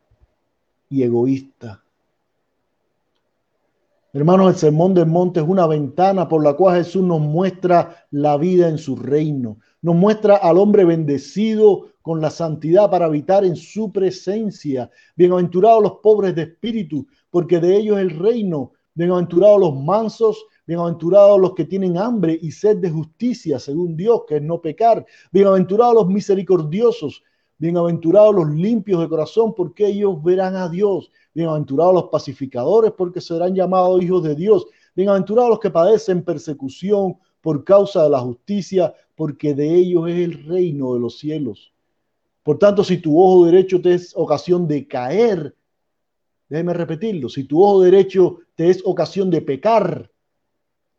y 0.88 1.02
egoísta. 1.02 1.82
Hermanos, 4.12 4.50
el 4.50 4.56
sermón 4.56 4.94
del 4.94 5.06
monte 5.06 5.40
es 5.40 5.46
una 5.46 5.66
ventana 5.66 6.28
por 6.28 6.44
la 6.44 6.54
cual 6.54 6.76
Jesús 6.76 7.02
nos 7.02 7.20
muestra 7.20 8.06
la 8.12 8.36
vida 8.36 8.68
en 8.68 8.78
su 8.78 8.94
reino. 8.94 9.58
Nos 9.82 9.96
muestra 9.96 10.36
al 10.36 10.58
hombre 10.58 10.84
bendecido 10.84 11.88
con 12.06 12.20
la 12.20 12.30
santidad 12.30 12.88
para 12.88 13.06
habitar 13.06 13.44
en 13.44 13.56
su 13.56 13.90
presencia. 13.90 14.88
Bienaventurados 15.16 15.82
los 15.82 15.92
pobres 15.94 16.36
de 16.36 16.42
espíritu, 16.42 17.04
porque 17.30 17.58
de 17.58 17.76
ellos 17.76 17.98
el 17.98 18.10
reino. 18.10 18.70
Bienaventurados 18.94 19.58
los 19.58 19.74
mansos, 19.74 20.46
Bienaventurados 20.68 21.40
los 21.40 21.54
que 21.54 21.64
tienen 21.64 21.98
hambre 21.98 22.38
y 22.40 22.52
sed 22.52 22.76
de 22.76 22.90
justicia, 22.90 23.58
según 23.58 23.96
Dios, 23.96 24.22
que 24.28 24.36
es 24.36 24.42
no 24.42 24.60
pecar. 24.60 25.04
Bienaventurados 25.32 25.94
los 25.94 26.06
misericordiosos. 26.06 27.24
Bienaventurados 27.58 28.32
los 28.36 28.50
limpios 28.50 29.00
de 29.00 29.08
corazón, 29.08 29.52
porque 29.52 29.88
ellos 29.88 30.22
verán 30.22 30.54
a 30.54 30.68
Dios. 30.68 31.10
Bienaventurados 31.34 31.92
los 31.92 32.04
pacificadores, 32.04 32.92
porque 32.96 33.20
serán 33.20 33.52
llamados 33.52 34.00
hijos 34.00 34.22
de 34.22 34.36
Dios. 34.36 34.64
Bienaventurados 34.94 35.50
los 35.50 35.58
que 35.58 35.70
padecen 35.70 36.22
persecución 36.22 37.16
por 37.40 37.64
causa 37.64 38.04
de 38.04 38.10
la 38.10 38.20
justicia, 38.20 38.94
porque 39.16 39.54
de 39.54 39.74
ellos 39.74 40.08
es 40.08 40.18
el 40.18 40.44
reino 40.44 40.94
de 40.94 41.00
los 41.00 41.18
cielos. 41.18 41.72
Por 42.46 42.60
tanto, 42.60 42.84
si 42.84 42.98
tu 42.98 43.20
ojo 43.20 43.46
derecho 43.46 43.82
te 43.82 43.92
es 43.94 44.12
ocasión 44.14 44.68
de 44.68 44.86
caer, 44.86 45.56
déjeme 46.48 46.74
repetirlo, 46.74 47.28
si 47.28 47.42
tu 47.42 47.60
ojo 47.60 47.82
derecho 47.82 48.38
te 48.54 48.70
es 48.70 48.80
ocasión 48.84 49.30
de 49.30 49.42
pecar, 49.42 50.08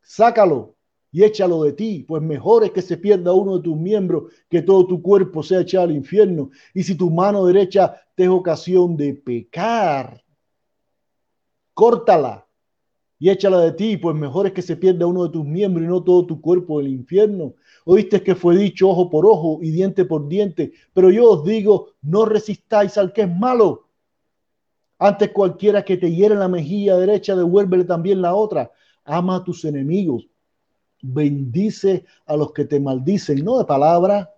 sácalo 0.02 0.76
y 1.10 1.24
échalo 1.24 1.64
de 1.64 1.72
ti, 1.72 2.04
pues 2.06 2.22
mejor 2.22 2.66
es 2.66 2.72
que 2.72 2.82
se 2.82 2.98
pierda 2.98 3.32
uno 3.32 3.56
de 3.56 3.64
tus 3.64 3.78
miembros 3.78 4.24
que 4.50 4.62
todo 4.62 4.86
tu 4.88 5.02
cuerpo 5.02 5.42
sea 5.42 5.62
echado 5.62 5.86
al 5.86 5.94
infierno. 5.94 6.50
Y 6.74 6.84
si 6.84 6.96
tu 6.96 7.10
mano 7.10 7.46
derecha 7.46 7.96
te 8.14 8.24
es 8.24 8.30
ocasión 8.30 8.98
de 8.98 9.14
pecar, 9.14 10.22
córtala 11.74 12.46
y 13.20 13.30
échala 13.30 13.62
de 13.62 13.72
ti, 13.72 13.96
pues 13.96 14.18
mejor 14.18 14.48
es 14.48 14.52
que 14.52 14.62
se 14.62 14.76
pierda 14.76 15.08
uno 15.08 15.24
de 15.24 15.30
tus 15.30 15.46
miembros 15.46 15.86
y 15.86 15.88
no 15.88 16.04
todo 16.04 16.26
tu 16.26 16.42
cuerpo 16.42 16.80
del 16.80 16.90
infierno. 16.90 17.54
Oíste 17.90 18.22
que 18.22 18.36
fue 18.36 18.58
dicho 18.58 18.90
ojo 18.90 19.10
por 19.10 19.26
ojo 19.26 19.60
y 19.62 19.72
diente 19.72 20.04
por 20.04 20.28
diente, 20.28 20.74
pero 20.94 21.10
yo 21.10 21.32
os 21.32 21.46
digo, 21.46 21.94
no 22.02 22.26
resistáis 22.26 22.98
al 22.98 23.14
que 23.14 23.22
es 23.22 23.34
malo. 23.34 23.88
Antes 25.00 25.32
cualquiera 25.32 25.86
que 25.86 25.96
te 25.96 26.14
hiere 26.14 26.36
la 26.36 26.50
mejilla 26.50 26.98
derecha, 26.98 27.34
devuélvele 27.34 27.86
también 27.86 28.22
la 28.22 28.36
otra 28.36 28.70
ama 29.06 29.38
a 29.38 29.44
tus 29.46 29.64
enemigos, 29.64 30.28
bendice 31.02 32.04
a 32.26 32.36
los 32.36 32.52
que 32.52 32.66
te 32.66 32.78
maldicen, 32.78 33.44
no 33.44 33.58
de 33.58 33.64
palabra. 33.64 34.34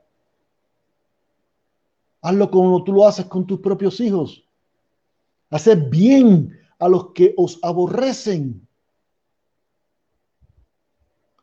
Hazlo 2.21 2.51
como 2.51 2.83
tú 2.83 2.93
lo 2.93 3.07
haces 3.07 3.25
con 3.25 3.47
tus 3.47 3.59
propios 3.61 3.99
hijos. 3.99 4.45
Haced 5.49 5.89
bien 5.89 6.55
a 6.77 6.87
los 6.87 7.13
que 7.13 7.33
os 7.35 7.57
aborrecen. 7.63 8.67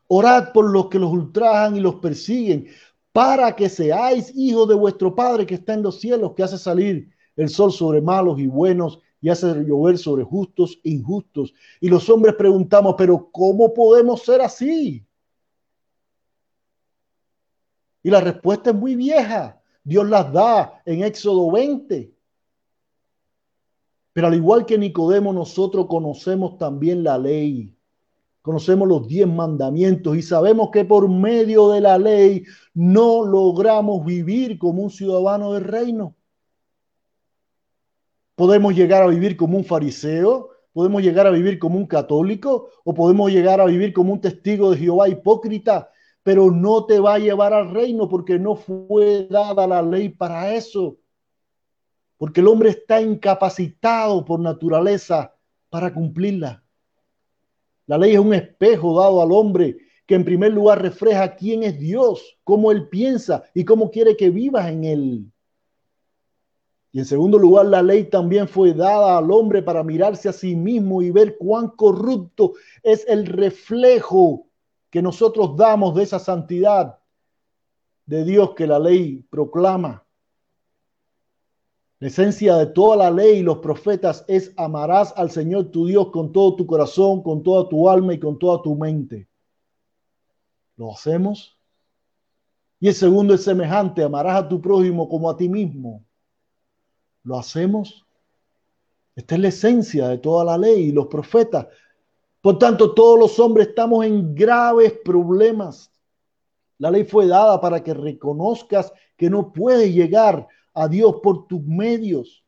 Orad 0.07 0.53
por 0.53 0.69
los 0.69 0.87
que 0.87 0.99
los 0.99 1.11
ultrajan 1.11 1.75
y 1.75 1.79
los 1.79 1.95
persiguen, 1.95 2.67
para 3.11 3.55
que 3.55 3.69
seáis 3.69 4.31
hijos 4.35 4.67
de 4.69 4.75
vuestro 4.75 5.13
Padre 5.13 5.45
que 5.45 5.55
está 5.55 5.73
en 5.73 5.83
los 5.83 5.99
cielos, 5.99 6.33
que 6.35 6.43
hace 6.43 6.57
salir 6.57 7.09
el 7.35 7.49
sol 7.49 7.71
sobre 7.71 8.01
malos 8.01 8.39
y 8.39 8.47
buenos 8.47 8.99
y 9.21 9.29
hace 9.29 9.47
llover 9.63 9.97
sobre 9.97 10.23
justos 10.23 10.79
e 10.83 10.91
injustos. 10.91 11.53
Y 11.81 11.89
los 11.89 12.09
hombres 12.09 12.35
preguntamos, 12.35 12.95
pero 12.97 13.29
¿cómo 13.31 13.73
podemos 13.73 14.21
ser 14.21 14.41
así? 14.41 15.05
Y 18.03 18.09
la 18.09 18.21
respuesta 18.21 18.69
es 18.69 18.75
muy 18.75 18.95
vieja. 18.95 19.61
Dios 19.83 20.07
las 20.07 20.31
da 20.31 20.81
en 20.85 21.03
Éxodo 21.03 21.51
20. 21.51 22.13
Pero 24.13 24.27
al 24.27 24.35
igual 24.35 24.65
que 24.65 24.77
Nicodemo, 24.77 25.33
nosotros 25.33 25.87
conocemos 25.87 26.57
también 26.57 27.03
la 27.03 27.17
ley. 27.17 27.76
Conocemos 28.47 28.87
los 28.87 29.09
diez 29.09 29.27
mandamientos 29.27 30.15
y 30.15 30.21
sabemos 30.21 30.69
que 30.71 30.85
por 30.85 31.09
medio 31.09 31.67
de 31.67 31.81
la 31.81 31.97
ley 31.97 32.45
no 32.73 33.25
logramos 33.25 34.05
vivir 34.05 34.57
como 34.57 34.83
un 34.83 34.89
ciudadano 34.89 35.51
del 35.51 35.65
reino. 35.65 36.15
Podemos 38.35 38.73
llegar 38.73 39.03
a 39.03 39.07
vivir 39.07 39.35
como 39.35 39.57
un 39.57 39.65
fariseo, 39.65 40.51
podemos 40.71 41.01
llegar 41.01 41.27
a 41.27 41.31
vivir 41.31 41.59
como 41.59 41.77
un 41.77 41.87
católico 41.87 42.69
o 42.85 42.93
podemos 42.93 43.29
llegar 43.31 43.59
a 43.59 43.65
vivir 43.65 43.91
como 43.91 44.13
un 44.13 44.21
testigo 44.21 44.71
de 44.71 44.77
Jehová 44.77 45.09
hipócrita, 45.09 45.91
pero 46.23 46.49
no 46.49 46.85
te 46.85 47.01
va 47.01 47.15
a 47.15 47.19
llevar 47.19 47.51
al 47.51 47.69
reino 47.69 48.07
porque 48.07 48.39
no 48.39 48.55
fue 48.55 49.27
dada 49.29 49.67
la 49.67 49.81
ley 49.81 50.07
para 50.07 50.53
eso. 50.53 50.95
Porque 52.17 52.39
el 52.39 52.47
hombre 52.47 52.69
está 52.69 53.01
incapacitado 53.01 54.23
por 54.23 54.39
naturaleza 54.39 55.35
para 55.69 55.93
cumplirla. 55.93 56.63
La 57.87 57.97
ley 57.97 58.13
es 58.13 58.19
un 58.19 58.33
espejo 58.33 58.99
dado 58.99 59.21
al 59.21 59.31
hombre 59.31 59.77
que 60.05 60.15
en 60.15 60.23
primer 60.23 60.53
lugar 60.53 60.81
refleja 60.81 61.35
quién 61.35 61.63
es 61.63 61.79
Dios, 61.79 62.37
cómo 62.43 62.71
él 62.71 62.87
piensa 62.87 63.43
y 63.53 63.65
cómo 63.65 63.91
quiere 63.91 64.15
que 64.15 64.29
vivas 64.29 64.69
en 64.69 64.83
él. 64.83 65.31
Y 66.93 66.99
en 66.99 67.05
segundo 67.05 67.37
lugar, 67.37 67.65
la 67.65 67.83
ley 67.83 68.05
también 68.05 68.47
fue 68.47 68.73
dada 68.73 69.17
al 69.17 69.29
hombre 69.31 69.61
para 69.61 69.83
mirarse 69.83 70.29
a 70.29 70.33
sí 70.33 70.55
mismo 70.55 71.01
y 71.01 71.11
ver 71.11 71.37
cuán 71.37 71.69
corrupto 71.69 72.53
es 72.81 73.05
el 73.07 73.25
reflejo 73.25 74.47
que 74.89 75.01
nosotros 75.01 75.55
damos 75.57 75.93
de 75.95 76.03
esa 76.03 76.19
santidad 76.19 76.97
de 78.05 78.23
Dios 78.23 78.55
que 78.55 78.65
la 78.65 78.79
ley 78.79 79.25
proclama. 79.29 80.06
La 81.99 82.09
esencia 82.09 82.55
de 82.57 82.67
toda 82.67 82.95
la 82.95 83.09
ley 83.09 83.39
y 83.39 83.43
los 83.43 83.57
profetas 83.57 84.23
es 84.27 84.53
amarás 84.55 85.13
al 85.17 85.31
Señor 85.31 85.71
tu 85.71 85.87
Dios 85.87 86.11
con 86.11 86.31
todo 86.31 86.55
tu 86.55 86.67
corazón, 86.67 87.23
con 87.23 87.41
toda 87.41 87.67
tu 87.67 87.89
alma 87.89 88.13
y 88.13 88.19
con 88.19 88.37
toda 88.37 88.61
tu 88.61 88.75
mente. 88.75 89.27
¿Lo 90.75 90.91
hacemos? 90.91 91.57
Y 92.79 92.87
el 92.87 92.93
segundo 92.93 93.33
es 93.33 93.43
semejante, 93.43 94.03
amarás 94.03 94.43
a 94.43 94.47
tu 94.47 94.61
prójimo 94.61 95.09
como 95.09 95.27
a 95.27 95.35
ti 95.35 95.49
mismo. 95.49 96.05
¿Lo 97.23 97.39
hacemos? 97.39 98.05
Esta 99.15 99.33
es 99.33 99.41
la 99.41 99.47
esencia 99.47 100.07
de 100.09 100.19
toda 100.19 100.45
la 100.45 100.57
ley 100.59 100.89
y 100.89 100.91
los 100.91 101.07
profetas. 101.07 101.65
Por 102.41 102.59
tanto, 102.59 102.93
todos 102.93 103.17
los 103.17 103.39
hombres 103.39 103.69
estamos 103.69 104.05
en 104.05 104.35
graves 104.35 104.93
problemas. 105.03 105.91
La 106.77 106.91
ley 106.91 107.03
fue 107.03 107.25
dada 107.25 107.59
para 107.59 107.83
que 107.83 107.95
reconozcas 107.95 108.93
que 109.17 109.31
no 109.31 109.51
puedes 109.51 109.91
llegar 109.91 110.47
a 110.77 110.87
Dios 110.87 111.15
por 111.23 111.47
tus 111.47 111.63
medios, 111.63 112.43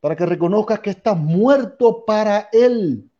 para 0.00 0.14
que 0.14 0.26
reconozcas 0.26 0.80
que 0.80 0.90
estás 0.90 1.16
muerto 1.16 2.04
para 2.04 2.48
Él 2.52 3.10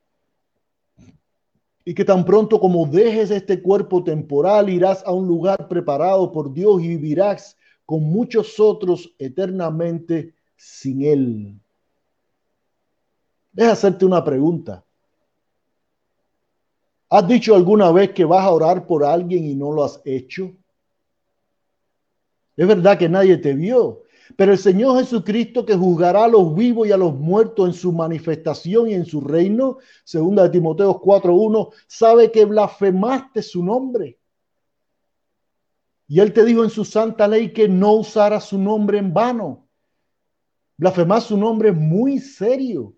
y 1.83 1.95
que 1.95 2.05
tan 2.05 2.25
pronto 2.25 2.61
como 2.61 2.87
dejes 2.87 3.31
este 3.31 3.63
cuerpo 3.63 4.05
temporal 4.05 4.69
irás 4.69 5.03
a 5.07 5.13
un 5.13 5.27
lugar 5.27 5.67
preparado 5.67 6.31
por 6.31 6.53
Dios 6.53 6.83
y 6.83 6.89
vivirás 6.89 7.57
con 7.87 8.03
muchos 8.03 8.61
otros 8.61 9.15
eternamente 9.19 10.35
sin 10.57 11.03
Él. 11.03 11.61
Deja 13.51 13.73
hacerte 13.73 14.05
una 14.05 14.23
pregunta. 14.23 14.85
¿Has 17.09 17.27
dicho 17.27 17.55
alguna 17.57 17.91
vez 17.91 18.11
que 18.11 18.25
vas 18.27 18.45
a 18.45 18.51
orar 18.51 18.87
por 18.87 19.05
alguien 19.05 19.45
y 19.45 19.55
no 19.55 19.73
lo 19.73 19.83
has 19.83 20.01
hecho? 20.05 20.55
Es 22.61 22.67
verdad 22.67 22.99
que 22.99 23.09
nadie 23.09 23.39
te 23.39 23.55
vio, 23.55 24.03
pero 24.37 24.53
el 24.53 24.59
Señor 24.59 24.99
Jesucristo 24.99 25.65
que 25.65 25.75
juzgará 25.75 26.25
a 26.25 26.29
los 26.29 26.55
vivos 26.55 26.87
y 26.87 26.93
a 26.93 26.99
los 26.99 27.15
muertos 27.15 27.67
en 27.67 27.73
su 27.73 27.91
manifestación 27.91 28.91
y 28.91 28.93
en 28.93 29.07
su 29.07 29.23
reino, 29.23 29.79
segunda 30.05 30.43
de 30.43 30.51
Timoteo 30.51 31.01
4:1, 31.01 31.71
sabe 31.87 32.31
que 32.31 32.45
blasfemaste 32.45 33.41
su 33.41 33.65
nombre. 33.65 34.19
Y 36.07 36.21
él 36.21 36.35
te 36.35 36.45
dijo 36.45 36.63
en 36.63 36.69
su 36.69 36.85
santa 36.85 37.27
ley 37.27 37.51
que 37.55 37.67
no 37.67 37.95
usara 37.95 38.39
su 38.43 38.59
nombre 38.59 38.99
en 38.99 39.15
vano. 39.15 39.67
Blasfemar 40.77 41.23
su 41.23 41.39
nombre 41.39 41.71
es 41.71 41.77
muy 41.77 42.19
serio. 42.19 42.95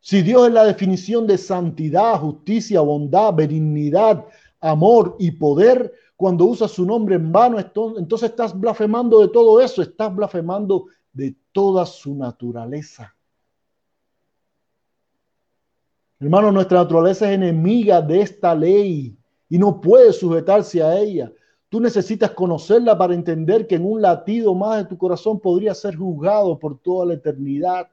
Si 0.00 0.22
Dios 0.22 0.46
es 0.46 0.54
la 0.54 0.64
definición 0.64 1.26
de 1.26 1.36
santidad, 1.36 2.18
justicia, 2.18 2.80
bondad, 2.80 3.34
benignidad, 3.34 4.24
amor 4.62 5.16
y 5.18 5.32
poder, 5.32 5.92
cuando 6.22 6.44
usas 6.44 6.70
su 6.70 6.86
nombre 6.86 7.16
en 7.16 7.32
vano, 7.32 7.58
entonces 7.58 8.30
estás 8.30 8.56
blasfemando 8.56 9.18
de 9.18 9.26
todo 9.26 9.60
eso, 9.60 9.82
estás 9.82 10.14
blasfemando 10.14 10.86
de 11.12 11.34
toda 11.50 11.84
su 11.84 12.14
naturaleza. 12.14 13.12
Hermano, 16.20 16.52
nuestra 16.52 16.78
naturaleza 16.78 17.28
es 17.28 17.34
enemiga 17.34 18.00
de 18.00 18.20
esta 18.20 18.54
ley 18.54 19.16
y 19.48 19.58
no 19.58 19.80
puede 19.80 20.12
sujetarse 20.12 20.80
a 20.80 20.96
ella. 20.96 21.32
Tú 21.68 21.80
necesitas 21.80 22.30
conocerla 22.30 22.96
para 22.96 23.14
entender 23.14 23.66
que 23.66 23.74
en 23.74 23.84
un 23.84 24.00
latido 24.00 24.54
más 24.54 24.76
de 24.76 24.84
tu 24.84 24.96
corazón 24.96 25.40
podría 25.40 25.74
ser 25.74 25.96
juzgado 25.96 26.56
por 26.56 26.78
toda 26.78 27.04
la 27.04 27.14
eternidad. 27.14 27.88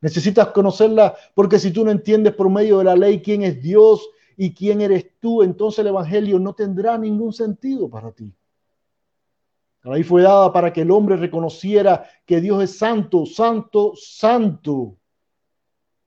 Necesitas 0.00 0.46
conocerla 0.52 1.16
porque 1.34 1.58
si 1.58 1.72
tú 1.72 1.84
no 1.84 1.90
entiendes 1.90 2.32
por 2.34 2.48
medio 2.48 2.78
de 2.78 2.84
la 2.84 2.94
ley 2.94 3.20
quién 3.20 3.42
es 3.42 3.60
Dios 3.60 4.08
y 4.40 4.54
quién 4.54 4.80
eres 4.80 5.18
tú, 5.18 5.42
entonces 5.42 5.80
el 5.80 5.88
Evangelio 5.88 6.38
no 6.38 6.54
tendrá 6.54 6.96
ningún 6.96 7.32
sentido 7.32 7.90
para 7.90 8.12
ti. 8.12 8.32
La 9.82 9.94
ley 9.94 10.04
fue 10.04 10.22
dada 10.22 10.52
para 10.52 10.72
que 10.72 10.82
el 10.82 10.92
hombre 10.92 11.16
reconociera 11.16 12.06
que 12.24 12.40
Dios 12.40 12.62
es 12.62 12.78
santo, 12.78 13.26
santo, 13.26 13.94
santo. 13.96 14.96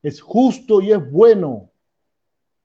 Es 0.01 0.21
justo 0.21 0.79
y 0.79 0.93
es 0.93 1.11
bueno. 1.11 1.71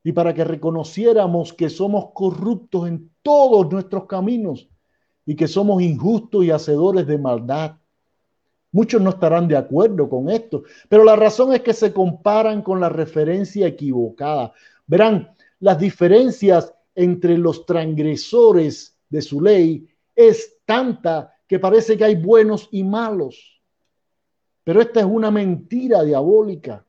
Y 0.05 0.13
para 0.13 0.33
que 0.33 0.45
reconociéramos 0.45 1.53
que 1.53 1.69
somos 1.69 2.13
corruptos 2.15 2.87
en 2.87 3.11
todos 3.23 3.69
nuestros 3.69 4.07
caminos 4.07 4.69
y 5.25 5.35
que 5.35 5.49
somos 5.49 5.83
injustos 5.83 6.45
y 6.45 6.53
hacedores 6.53 7.09
de 7.09 7.19
maldad. 7.19 7.75
Muchos 8.71 9.03
no 9.03 9.11
estarán 9.11 9.49
de 9.49 9.57
acuerdo 9.57 10.09
con 10.09 10.31
esto, 10.31 10.63
pero 10.89 11.03
la 11.03 11.17
razón 11.17 11.53
es 11.55 11.63
que 11.63 11.73
se 11.73 11.93
comparan 11.93 12.63
con 12.63 12.79
la 12.79 12.89
referencia 12.89 13.67
equivocada. 13.67 14.53
Verán, 14.87 15.36
las 15.61 15.79
diferencias 15.79 16.75
entre 16.95 17.39
los 17.39 17.67
transgresores 17.67 18.97
de 19.09 19.23
su 19.23 19.41
ley 19.41 19.89
es 20.15 20.57
tanta 20.65 21.35
que 21.47 21.59
parece 21.59 21.97
que 21.97 22.05
hay 22.05 22.17
buenos 22.17 22.69
y 22.73 22.83
malos. 22.83 23.63
Pero 24.65 24.81
esta 24.81 25.01
es 25.01 25.07
una 25.07 25.31
mentira 25.31 26.03
diabólica, 26.03 26.85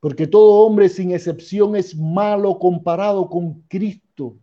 porque 0.00 0.26
todo 0.26 0.64
hombre 0.64 0.88
sin 0.88 1.10
excepción 1.10 1.76
es 1.76 1.94
malo 1.96 2.58
comparado 2.58 3.28
con 3.28 3.62
Cristo. 3.68 4.36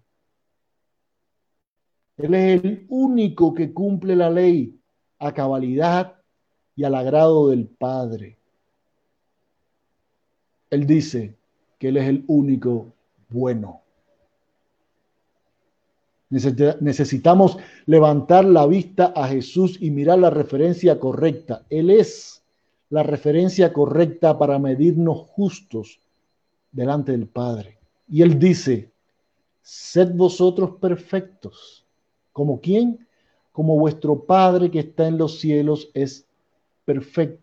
Él 2.17 2.33
es 2.35 2.63
el 2.63 2.85
único 2.89 3.53
que 3.53 3.73
cumple 3.73 4.15
la 4.15 4.29
ley 4.29 4.79
a 5.17 5.33
cabalidad 5.33 6.15
y 6.75 6.83
al 6.83 6.95
agrado 6.95 7.49
del 7.49 7.67
Padre. 7.67 8.37
Él 10.69 10.85
dice 10.85 11.35
que 11.79 11.87
Él 11.87 11.97
es 11.97 12.07
el 12.07 12.23
único 12.27 12.93
bueno. 13.33 13.81
Necesitamos 16.29 17.57
levantar 17.85 18.45
la 18.45 18.65
vista 18.65 19.13
a 19.15 19.27
Jesús 19.27 19.77
y 19.79 19.91
mirar 19.91 20.19
la 20.19 20.29
referencia 20.29 20.99
correcta. 20.99 21.65
Él 21.69 21.91
es 21.91 22.43
la 22.89 23.03
referencia 23.03 23.73
correcta 23.73 24.37
para 24.37 24.57
medirnos 24.57 25.27
justos 25.29 25.99
delante 26.71 27.11
del 27.11 27.27
Padre. 27.27 27.77
Y 28.07 28.21
Él 28.21 28.39
dice, 28.39 28.91
sed 29.61 30.13
vosotros 30.15 30.77
perfectos. 30.79 31.85
¿Como 32.31 32.59
quién? 32.61 33.07
Como 33.51 33.77
vuestro 33.77 34.23
Padre 34.23 34.71
que 34.71 34.79
está 34.79 35.07
en 35.07 35.17
los 35.17 35.39
cielos 35.39 35.89
es 35.93 36.25
perfecto. 36.85 37.42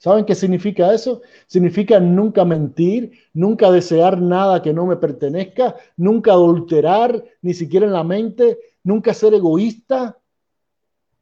¿Saben 0.00 0.24
qué 0.24 0.34
significa 0.34 0.94
eso? 0.94 1.20
Significa 1.46 2.00
nunca 2.00 2.42
mentir, 2.42 3.12
nunca 3.34 3.70
desear 3.70 4.18
nada 4.18 4.62
que 4.62 4.72
no 4.72 4.86
me 4.86 4.96
pertenezca, 4.96 5.76
nunca 5.94 6.32
adulterar, 6.32 7.22
ni 7.42 7.52
siquiera 7.52 7.84
en 7.84 7.92
la 7.92 8.02
mente, 8.02 8.58
nunca 8.82 9.12
ser 9.12 9.34
egoísta. 9.34 10.16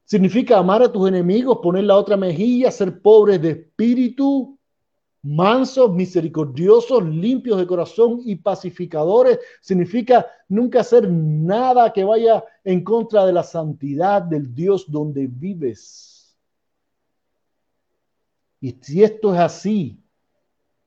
Significa 0.04 0.58
amar 0.58 0.84
a 0.84 0.92
tus 0.92 1.08
enemigos, 1.08 1.58
poner 1.60 1.84
la 1.84 1.96
otra 1.96 2.16
mejilla, 2.16 2.70
ser 2.70 3.02
pobres 3.02 3.42
de 3.42 3.50
espíritu, 3.50 4.56
mansos, 5.22 5.92
misericordiosos, 5.92 7.04
limpios 7.04 7.58
de 7.58 7.66
corazón 7.66 8.20
y 8.24 8.36
pacificadores. 8.36 9.40
Significa 9.60 10.24
nunca 10.48 10.82
hacer 10.82 11.10
nada 11.10 11.92
que 11.92 12.04
vaya 12.04 12.44
en 12.62 12.84
contra 12.84 13.26
de 13.26 13.32
la 13.32 13.42
santidad 13.42 14.22
del 14.22 14.54
Dios 14.54 14.84
donde 14.88 15.26
vives. 15.26 16.17
Y 18.60 18.72
si 18.80 19.02
esto 19.02 19.34
es 19.34 19.40
así, 19.40 20.00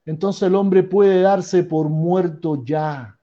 entonces 0.06 0.44
el 0.44 0.56
hombre 0.56 0.84
puede 0.84 1.22
darse 1.22 1.64
por 1.64 1.90
muerto 1.90 2.64
ya, 2.66 3.18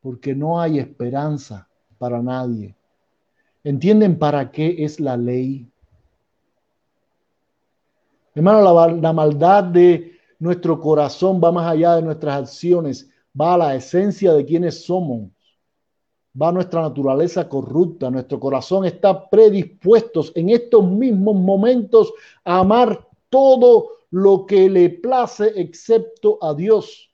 porque 0.00 0.34
no 0.34 0.60
hay 0.60 0.78
esperanza 0.78 1.68
para 1.98 2.22
nadie. 2.22 2.76
¿Entienden 3.64 4.18
para 4.18 4.50
qué 4.50 4.84
es 4.84 5.00
la 5.00 5.16
ley? 5.16 5.68
Hermano, 8.34 8.62
la, 8.62 8.92
la, 8.92 9.12
maldad 9.12 9.64
de 9.64 10.12
nuestro 10.38 10.80
corazón 10.80 11.40
va 11.42 11.50
más 11.50 11.72
allá 11.72 11.96
de 11.96 12.02
nuestras 12.02 12.42
acciones, 12.42 13.10
va 13.38 13.54
a 13.54 13.58
la 13.58 13.74
esencia 13.74 14.32
de 14.32 14.44
quienes 14.44 14.84
somos, 14.84 15.30
va 16.40 16.48
a 16.48 16.52
nuestra 16.52 16.82
naturaleza 16.82 17.48
corrupta. 17.48 18.10
Nuestro 18.10 18.38
corazón 18.38 18.84
está 18.84 19.28
predispuesto 19.28 20.22
en 20.34 20.50
estos 20.50 20.88
mismos 20.88 21.34
momentos 21.34 22.12
a 22.44 22.58
amar 22.58 23.06
todo 23.36 23.88
lo 24.12 24.46
que 24.46 24.70
le 24.70 24.88
place 24.88 25.52
excepto 25.60 26.38
a 26.40 26.54
Dios. 26.54 27.10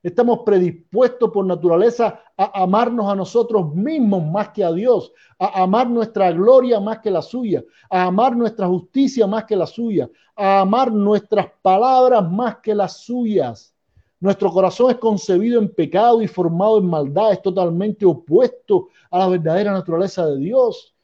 Estamos 0.00 0.42
predispuestos 0.46 1.28
por 1.32 1.44
naturaleza 1.44 2.22
a 2.36 2.62
amarnos 2.62 3.10
a 3.10 3.16
nosotros 3.16 3.74
mismos 3.74 4.22
más 4.24 4.50
que 4.50 4.62
a 4.62 4.70
Dios, 4.70 5.12
a 5.40 5.64
amar 5.64 5.90
nuestra 5.90 6.30
gloria 6.30 6.78
más 6.78 7.00
que 7.00 7.10
la 7.10 7.20
suya, 7.20 7.64
a 7.90 8.04
amar 8.04 8.36
nuestra 8.36 8.68
justicia 8.68 9.26
más 9.26 9.42
que 9.42 9.56
la 9.56 9.66
suya, 9.66 10.08
a 10.36 10.60
amar 10.60 10.92
nuestras 10.92 11.48
palabras 11.60 12.30
más 12.30 12.58
que 12.58 12.72
las 12.72 12.98
suyas. 12.98 13.74
Nuestro 14.20 14.52
corazón 14.52 14.92
es 14.92 14.98
concebido 14.98 15.60
en 15.60 15.74
pecado 15.74 16.22
y 16.22 16.28
formado 16.28 16.78
en 16.78 16.86
maldad, 16.86 17.32
es 17.32 17.42
totalmente 17.42 18.06
opuesto 18.06 18.86
a 19.10 19.18
la 19.18 19.26
verdadera 19.26 19.72
naturaleza 19.72 20.26
de 20.26 20.36
Dios. 20.36 20.95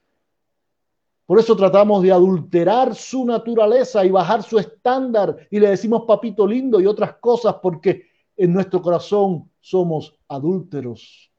Por 1.27 1.39
eso 1.39 1.57
tratamos 1.57 2.03
de 2.03 2.13
adulterar 2.13 2.95
su 2.95 3.25
naturaleza 3.25 4.05
y 4.05 4.11
bajar 4.11 4.43
su 4.43 4.59
estándar 4.59 5.37
y 5.51 5.61
le 5.61 5.71
decimos 5.71 6.03
papito 6.07 6.47
lindo 6.47 6.81
y 6.81 6.87
otras 6.87 7.15
cosas 7.15 7.57
porque 7.63 8.07
en 8.37 8.53
nuestro 8.53 8.83
corazón 8.83 9.51
somos 9.61 10.19
adúlteros. 10.29 11.31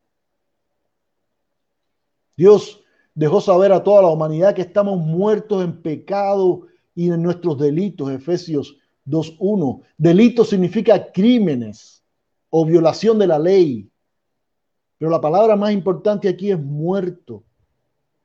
Dios 2.35 2.81
dejó 3.13 3.41
saber 3.41 3.71
a 3.71 3.83
toda 3.83 4.01
la 4.01 4.07
humanidad 4.07 4.55
que 4.55 4.61
estamos 4.61 4.97
muertos 4.97 5.63
en 5.63 5.81
pecado 5.81 6.67
y 6.95 7.11
en 7.11 7.21
nuestros 7.21 7.57
delitos. 7.59 8.09
Efesios 8.09 8.77
2.1. 9.05 9.83
Delito 9.97 10.45
significa 10.45 11.11
crímenes 11.11 12.03
o 12.49 12.65
violación 12.65 13.19
de 13.19 13.27
la 13.27 13.37
ley. 13.37 13.89
Pero 14.97 15.11
la 15.11 15.21
palabra 15.21 15.55
más 15.55 15.71
importante 15.71 16.29
aquí 16.29 16.51
es 16.51 16.59
muerto. 16.59 17.43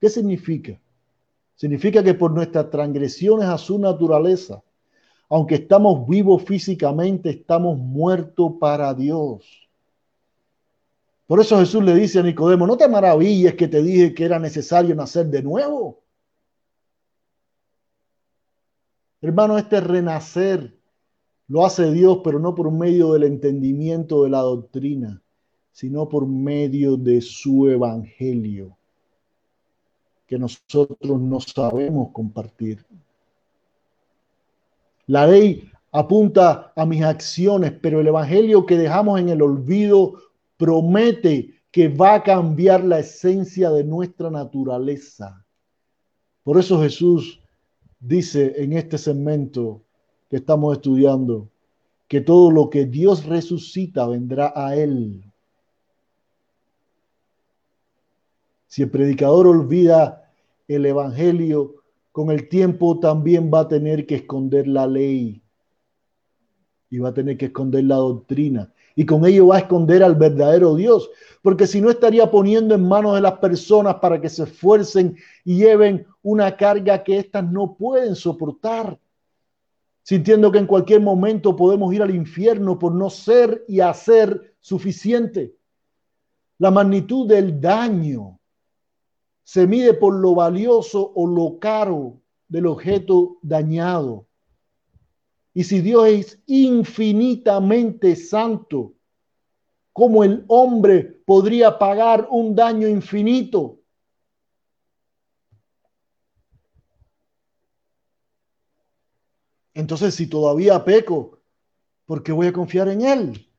¿Qué 0.01 0.09
significa? 0.09 0.81
Significa 1.59 2.05
que 2.05 2.14
por 2.14 2.31
nuestras 2.31 2.71
transgresiones 2.71 3.49
a 3.49 3.59
su 3.59 3.81
naturaleza, 3.81 4.62
aunque 5.29 5.57
estamos 5.57 6.09
vivos 6.09 6.44
físicamente, 6.44 7.31
estamos 7.31 7.77
muertos 7.77 8.53
para 8.61 8.94
Dios. 8.94 9.68
Por 11.27 11.40
eso 11.40 11.59
Jesús 11.59 11.83
le 11.83 11.97
dice 11.97 12.21
a 12.21 12.23
Nicodemo, 12.23 12.64
no 12.64 12.77
te 12.77 12.87
maravilles 12.87 13.57
que 13.57 13.66
te 13.66 13.83
dije 13.83 14.14
que 14.14 14.25
era 14.25 14.38
necesario 14.38 14.94
nacer 14.94 15.27
de 15.27 15.42
nuevo. 15.42 15.99
Hermano, 19.21 19.59
este 19.59 19.81
renacer 19.81 20.79
lo 21.49 21.66
hace 21.66 21.90
Dios, 21.90 22.21
pero 22.23 22.38
no 22.38 22.55
por 22.55 22.71
medio 22.71 23.14
del 23.14 23.25
entendimiento 23.25 24.23
de 24.23 24.31
la 24.31 24.42
doctrina, 24.42 25.21
sino 25.73 26.09
por 26.09 26.25
medio 26.25 26.97
de 26.97 27.21
su 27.21 27.68
evangelio 27.68 28.78
que 30.29 30.38
nosotros 30.38 31.21
no 31.21 31.41
sabemos 31.41 32.11
compartir. 32.12 32.85
La 35.07 35.27
ley 35.27 35.69
apunta 35.91 36.73
a 36.77 36.85
mis 36.85 37.03
acciones, 37.03 37.73
pero 37.73 38.01
el 38.01 38.09
Evangelio 38.09 38.67
que 38.67 38.77
dejamos 38.77 39.19
en 39.19 39.31
el 39.31 39.41
olvido 39.41 40.21
promete 40.59 41.55
que 41.71 41.88
va 41.88 42.17
a 42.17 42.23
cambiar 42.23 42.85
la 42.85 42.99
esencia 42.99 43.71
de 43.71 43.85
nuestra 43.85 44.31
naturaleza. 44.31 45.47
Por 46.43 46.59
eso 46.59 46.81
Jesús 46.83 47.41
dice 47.99 48.55
en 48.59 48.75
este 48.75 48.99
segmento 48.99 49.83
que 50.29 50.37
estamos 50.37 50.77
estudiando 50.77 51.49
que 52.07 52.21
todo 52.21 52.51
lo 52.51 52.69
que 52.69 52.85
Dios 52.85 53.25
resucita 53.25 54.07
vendrá 54.07 54.53
a 54.55 54.77
Él. 54.77 55.28
Si 58.68 58.83
el 58.83 58.90
predicador 58.90 59.46
olvida 59.46 60.31
el 60.68 60.85
Evangelio, 60.85 61.76
con 62.12 62.31
el 62.31 62.48
tiempo 62.48 63.00
también 63.00 63.50
va 63.52 63.61
a 63.61 63.68
tener 63.68 64.07
que 64.07 64.16
esconder 64.16 64.68
la 64.68 64.87
ley 64.87 65.42
y 66.90 66.98
va 66.98 67.09
a 67.09 67.14
tener 67.14 67.38
que 67.38 67.46
esconder 67.46 67.85
la 67.85 67.96
doctrina. 67.96 68.72
Y 68.94 69.07
con 69.07 69.24
ello 69.24 69.46
va 69.48 69.57
a 69.57 69.61
esconder 69.61 70.02
al 70.02 70.16
verdadero 70.16 70.74
Dios, 70.74 71.11
porque 71.40 71.66
si 71.66 71.81
no 71.81 71.88
estaría 71.88 72.31
poniendo 72.31 72.74
en 72.74 72.87
manos 72.87 73.14
de 73.14 73.20
las 73.22 73.38
personas 73.38 73.94
para 73.96 74.20
que 74.20 74.28
se 74.28 74.42
esfuercen 74.42 75.16
y 75.44 75.57
lleven 75.57 76.07
una 76.22 76.57
carga 76.57 77.02
que 77.02 77.18
éstas 77.18 77.50
no 77.50 77.74
pueden 77.74 78.16
soportar, 78.16 78.98
sintiendo 80.02 80.52
que 80.52 80.59
en 80.59 80.66
cualquier 80.66 81.00
momento 81.00 81.57
podemos 81.57 81.94
ir 81.94 82.02
al 82.02 82.14
infierno 82.14 82.78
por 82.78 82.92
no 82.92 83.09
ser 83.09 83.64
y 83.66 83.81
hacer 83.81 84.54
suficiente. 84.61 85.54
La 86.59 86.70
magnitud 86.70 87.28
del 87.28 87.61
daño 87.61 88.38
se 89.49 89.67
mide 89.67 89.95
por 89.95 90.15
lo 90.15 90.35
valioso 90.35 91.11
o 91.15 91.27
lo 91.27 91.59
caro 91.59 92.21
del 92.49 92.67
objeto 92.67 93.39
dañado. 93.41 94.27
Y 95.55 95.65
si 95.65 95.81
Dios 95.81 96.07
es 96.07 96.43
infinitamente 96.45 98.15
santo, 98.15 98.93
¿cómo 99.95 100.23
el 100.23 100.45
hombre 100.49 101.03
podría 101.25 101.79
pagar 101.79 102.29
un 102.31 102.55
daño 102.55 102.87
infinito? 102.89 103.81
Entonces, 109.73 110.15
si 110.15 110.27
todavía 110.27 110.85
peco, 110.85 111.41
¿por 112.05 112.23
qué 112.23 112.33
voy 112.33 112.49
a 112.49 112.53
confiar 112.53 112.89
en 112.89 113.01
Él? 113.01 113.51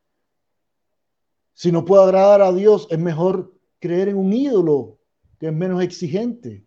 Si 1.55 1.71
no 1.71 1.83
puedo 1.83 2.03
agradar 2.03 2.43
a 2.43 2.53
Dios, 2.53 2.85
es 2.91 2.99
mejor 2.99 3.55
creer 3.79 4.09
en 4.09 4.17
un 4.17 4.31
ídolo 4.31 4.98
que 5.39 5.47
es 5.47 5.53
menos 5.53 5.81
exigente. 5.81 6.65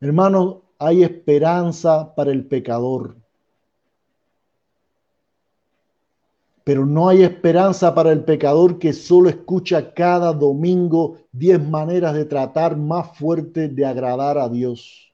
Hermanos, 0.00 0.58
hay 0.78 1.02
esperanza 1.02 2.14
para 2.14 2.30
el 2.30 2.46
pecador. 2.46 3.16
Pero 6.64 6.84
no 6.84 7.08
hay 7.08 7.22
esperanza 7.22 7.94
para 7.94 8.12
el 8.12 8.24
pecador 8.24 8.78
que 8.78 8.92
solo 8.92 9.28
escucha 9.28 9.94
cada 9.94 10.32
domingo 10.32 11.18
diez 11.32 11.64
maneras 11.64 12.12
de 12.12 12.24
tratar 12.24 12.76
más 12.76 13.16
fuertes 13.16 13.74
de 13.74 13.86
agradar 13.86 14.36
a 14.36 14.48
Dios. 14.48 15.12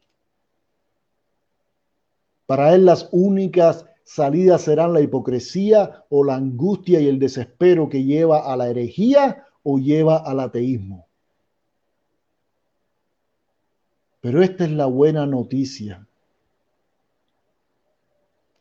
Para 2.46 2.74
él 2.74 2.86
las 2.86 3.08
únicas 3.12 3.86
salidas 4.02 4.62
serán 4.62 4.92
la 4.94 5.00
hipocresía 5.00 6.04
o 6.08 6.24
la 6.24 6.34
angustia 6.34 7.00
y 7.00 7.06
el 7.06 7.18
desespero 7.18 7.88
que 7.88 8.02
lleva 8.02 8.52
a 8.52 8.56
la 8.56 8.68
herejía 8.68 9.46
o 9.62 9.78
lleva 9.78 10.16
al 10.16 10.40
ateísmo. 10.40 11.06
Pero 14.22 14.40
esta 14.40 14.64
es 14.64 14.70
la 14.70 14.86
buena 14.86 15.26
noticia. 15.26 16.06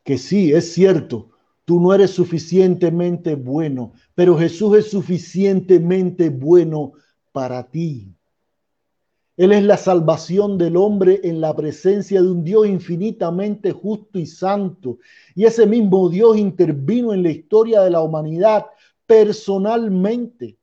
Que 0.02 0.18
sí, 0.18 0.52
es 0.52 0.72
cierto, 0.72 1.30
tú 1.64 1.80
no 1.80 1.94
eres 1.94 2.10
suficientemente 2.10 3.36
bueno, 3.36 3.92
pero 4.16 4.36
Jesús 4.36 4.76
es 4.76 4.90
suficientemente 4.90 6.30
bueno 6.30 6.94
para 7.30 7.62
ti. 7.70 8.12
Él 9.36 9.52
es 9.52 9.62
la 9.62 9.76
salvación 9.76 10.58
del 10.58 10.76
hombre 10.76 11.20
en 11.22 11.40
la 11.40 11.54
presencia 11.54 12.20
de 12.20 12.28
un 12.28 12.42
Dios 12.42 12.66
infinitamente 12.66 13.70
justo 13.70 14.18
y 14.18 14.26
santo. 14.26 14.98
Y 15.36 15.44
ese 15.44 15.64
mismo 15.64 16.08
Dios 16.08 16.36
intervino 16.38 17.14
en 17.14 17.22
la 17.22 17.30
historia 17.30 17.82
de 17.82 17.90
la 17.90 18.00
humanidad 18.00 18.66
personalmente 19.06 20.58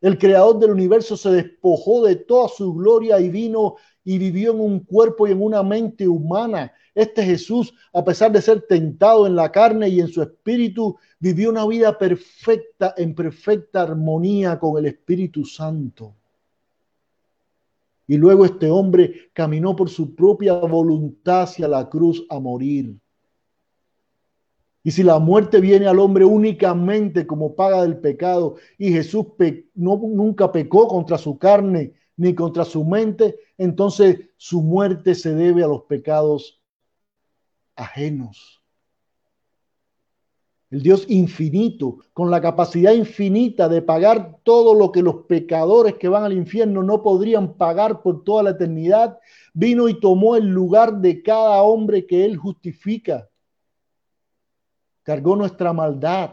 el 0.00 0.18
creador 0.18 0.58
del 0.58 0.70
universo 0.70 1.16
se 1.16 1.30
despojó 1.30 2.04
de 2.06 2.16
toda 2.16 2.48
su 2.48 2.72
gloria 2.74 3.18
y 3.20 3.30
vino 3.30 3.76
y 4.04 4.18
vivió 4.18 4.52
en 4.52 4.60
un 4.60 4.80
cuerpo 4.80 5.26
y 5.26 5.32
en 5.32 5.42
una 5.42 5.62
mente 5.62 6.06
humana. 6.06 6.72
Este 6.94 7.24
Jesús, 7.24 7.74
a 7.92 8.04
pesar 8.04 8.32
de 8.32 8.40
ser 8.40 8.62
tentado 8.62 9.26
en 9.26 9.36
la 9.36 9.50
carne 9.50 9.88
y 9.88 10.00
en 10.00 10.08
su 10.08 10.22
espíritu, 10.22 10.96
vivió 11.18 11.50
una 11.50 11.66
vida 11.66 11.98
perfecta, 11.98 12.94
en 12.96 13.14
perfecta 13.14 13.82
armonía 13.82 14.58
con 14.58 14.78
el 14.78 14.86
Espíritu 14.86 15.44
Santo. 15.44 16.14
Y 18.06 18.16
luego 18.16 18.44
este 18.44 18.70
hombre 18.70 19.30
caminó 19.34 19.76
por 19.76 19.90
su 19.90 20.14
propia 20.14 20.54
voluntad 20.54 21.42
hacia 21.42 21.68
la 21.68 21.88
cruz 21.88 22.24
a 22.30 22.40
morir. 22.40 22.96
Y 24.88 24.90
si 24.90 25.02
la 25.02 25.18
muerte 25.18 25.60
viene 25.60 25.86
al 25.86 25.98
hombre 25.98 26.24
únicamente 26.24 27.26
como 27.26 27.54
paga 27.54 27.82
del 27.82 27.98
pecado 27.98 28.56
y 28.78 28.90
Jesús 28.90 29.26
no, 29.74 29.98
nunca 29.98 30.50
pecó 30.50 30.88
contra 30.88 31.18
su 31.18 31.38
carne 31.38 31.92
ni 32.16 32.34
contra 32.34 32.64
su 32.64 32.82
mente, 32.86 33.36
entonces 33.58 34.18
su 34.38 34.62
muerte 34.62 35.14
se 35.14 35.34
debe 35.34 35.62
a 35.62 35.66
los 35.66 35.82
pecados 35.82 36.62
ajenos. 37.76 38.62
El 40.70 40.80
Dios 40.80 41.04
infinito, 41.10 41.98
con 42.14 42.30
la 42.30 42.40
capacidad 42.40 42.94
infinita 42.94 43.68
de 43.68 43.82
pagar 43.82 44.38
todo 44.42 44.72
lo 44.72 44.90
que 44.90 45.02
los 45.02 45.26
pecadores 45.26 45.96
que 45.96 46.08
van 46.08 46.24
al 46.24 46.32
infierno 46.32 46.82
no 46.82 47.02
podrían 47.02 47.58
pagar 47.58 48.00
por 48.00 48.24
toda 48.24 48.42
la 48.42 48.50
eternidad, 48.52 49.18
vino 49.52 49.86
y 49.90 50.00
tomó 50.00 50.34
el 50.34 50.46
lugar 50.46 51.02
de 51.02 51.22
cada 51.22 51.62
hombre 51.62 52.06
que 52.06 52.24
él 52.24 52.38
justifica 52.38 53.28
cargó 55.08 55.36
nuestra 55.36 55.72
maldad 55.72 56.32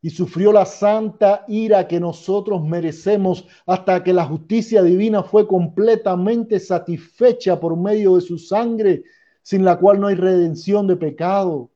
y 0.00 0.10
sufrió 0.10 0.52
la 0.52 0.64
santa 0.64 1.44
ira 1.48 1.88
que 1.88 1.98
nosotros 1.98 2.62
merecemos 2.62 3.48
hasta 3.66 4.04
que 4.04 4.12
la 4.12 4.24
justicia 4.26 4.80
divina 4.80 5.24
fue 5.24 5.44
completamente 5.48 6.60
satisfecha 6.60 7.58
por 7.58 7.76
medio 7.76 8.14
de 8.14 8.20
su 8.20 8.38
sangre, 8.38 9.02
sin 9.42 9.64
la 9.64 9.76
cual 9.76 9.98
no 9.98 10.06
hay 10.06 10.14
redención 10.14 10.86
de 10.86 10.94
pecado. 10.94 11.72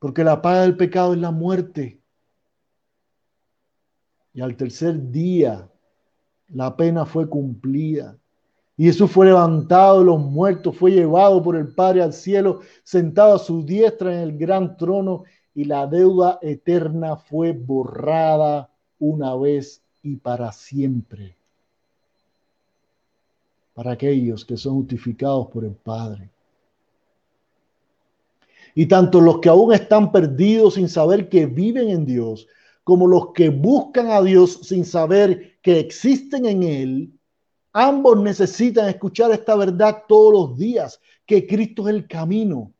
Porque 0.00 0.24
la 0.24 0.42
paga 0.42 0.62
del 0.62 0.76
pecado 0.76 1.14
es 1.14 1.20
la 1.20 1.30
muerte. 1.30 2.02
Y 4.34 4.40
al 4.40 4.56
tercer 4.56 5.12
día 5.12 5.70
la 6.48 6.76
pena 6.76 7.06
fue 7.06 7.28
cumplida. 7.28 8.19
Y 8.80 8.86
Jesús 8.86 9.10
fue 9.10 9.26
levantado 9.26 9.98
de 9.98 10.06
los 10.06 10.18
muertos, 10.18 10.74
fue 10.74 10.92
llevado 10.92 11.42
por 11.42 11.54
el 11.54 11.68
Padre 11.74 12.00
al 12.02 12.14
cielo, 12.14 12.60
sentado 12.82 13.34
a 13.34 13.38
su 13.38 13.62
diestra 13.62 14.10
en 14.10 14.20
el 14.20 14.38
gran 14.38 14.78
trono, 14.78 15.24
y 15.54 15.64
la 15.64 15.86
deuda 15.86 16.38
eterna 16.40 17.14
fue 17.16 17.52
borrada 17.52 18.70
una 18.98 19.36
vez 19.36 19.82
y 20.02 20.16
para 20.16 20.50
siempre 20.50 21.36
para 23.74 23.92
aquellos 23.92 24.46
que 24.46 24.56
son 24.56 24.76
justificados 24.76 25.48
por 25.48 25.62
el 25.66 25.74
Padre. 25.74 26.30
Y 28.74 28.86
tanto 28.86 29.20
los 29.20 29.40
que 29.40 29.50
aún 29.50 29.74
están 29.74 30.10
perdidos 30.10 30.74
sin 30.74 30.88
saber 30.88 31.28
que 31.28 31.44
viven 31.44 31.90
en 31.90 32.06
Dios, 32.06 32.46
como 32.82 33.06
los 33.06 33.34
que 33.34 33.50
buscan 33.50 34.10
a 34.10 34.22
Dios 34.22 34.60
sin 34.62 34.86
saber 34.86 35.58
que 35.60 35.78
existen 35.78 36.46
en 36.46 36.62
Él, 36.62 37.19
Ambos 37.72 38.20
necesitan 38.20 38.88
escuchar 38.88 39.30
esta 39.30 39.54
verdad 39.54 40.04
todos 40.08 40.32
los 40.32 40.58
días, 40.58 41.00
que 41.24 41.46
Cristo 41.46 41.88
es 41.88 41.94
el 41.94 42.08
camino, 42.08 42.72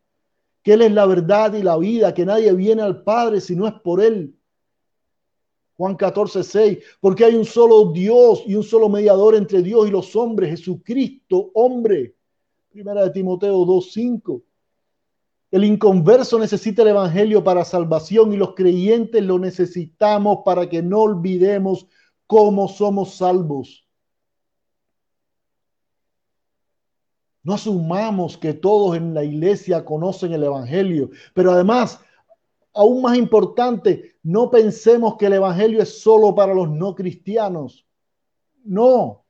que 0.63 0.73
Él 0.73 0.83
es 0.83 0.93
la 0.93 1.07
verdad 1.07 1.53
y 1.55 1.63
la 1.63 1.77
vida, 1.77 2.13
que 2.13 2.27
nadie 2.27 2.53
viene 2.53 2.83
al 2.83 3.03
Padre 3.03 3.41
si 3.41 3.55
no 3.55 3.69
es 3.69 3.75
por 3.75 4.03
Él. 4.03 4.35
Juan 5.77 5.97
14, 5.97 6.43
6, 6.43 6.79
porque 7.01 7.25
hay 7.25 7.37
un 7.37 7.45
solo 7.45 7.93
Dios 7.93 8.43
y 8.47 8.55
un 8.55 8.65
solo 8.65 8.89
mediador 8.89 9.35
entre 9.35 9.63
Dios 9.63 9.89
y 9.89 9.91
los 9.91 10.15
hombres, 10.17 10.51
Jesucristo, 10.51 11.51
hombre. 11.55 12.17
Primera 12.71 13.05
de 13.05 13.11
Timoteo 13.11 13.65
2, 13.65 13.93
5. 13.93 14.43
El 15.53 15.65
inconverso 15.65 16.39
necesita 16.39 16.83
el 16.83 16.89
Evangelio 16.89 17.43
para 17.43 17.65
salvación 17.65 18.33
y 18.33 18.37
los 18.37 18.55
creyentes 18.55 19.23
lo 19.23 19.39
necesitamos 19.39 20.41
para 20.45 20.69
que 20.69 20.83
no 20.83 21.01
olvidemos 21.01 21.87
cómo 22.27 22.69
somos 22.69 23.15
salvos. 23.15 23.85
No 27.43 27.55
asumamos 27.55 28.37
que 28.37 28.53
todos 28.53 28.97
en 28.97 29.15
la 29.15 29.25
iglesia 29.25 29.85
conocen 29.85 30.33
el 30.33 30.45
Evangelio, 30.45 31.11
pero 31.35 31.53
además, 31.53 32.01
aún 32.75 33.03
más 33.03 33.17
importante, 33.17 34.17
no 34.23 34.51
pensemos 34.51 35.17
que 35.17 35.27
el 35.27 35.35
Evangelio 35.35 35.83
es 35.83 36.01
solo 36.01 36.35
para 36.35 36.55
los 36.55 36.69
no 36.69 36.95
cristianos. 36.95 37.87
No, 38.63 39.25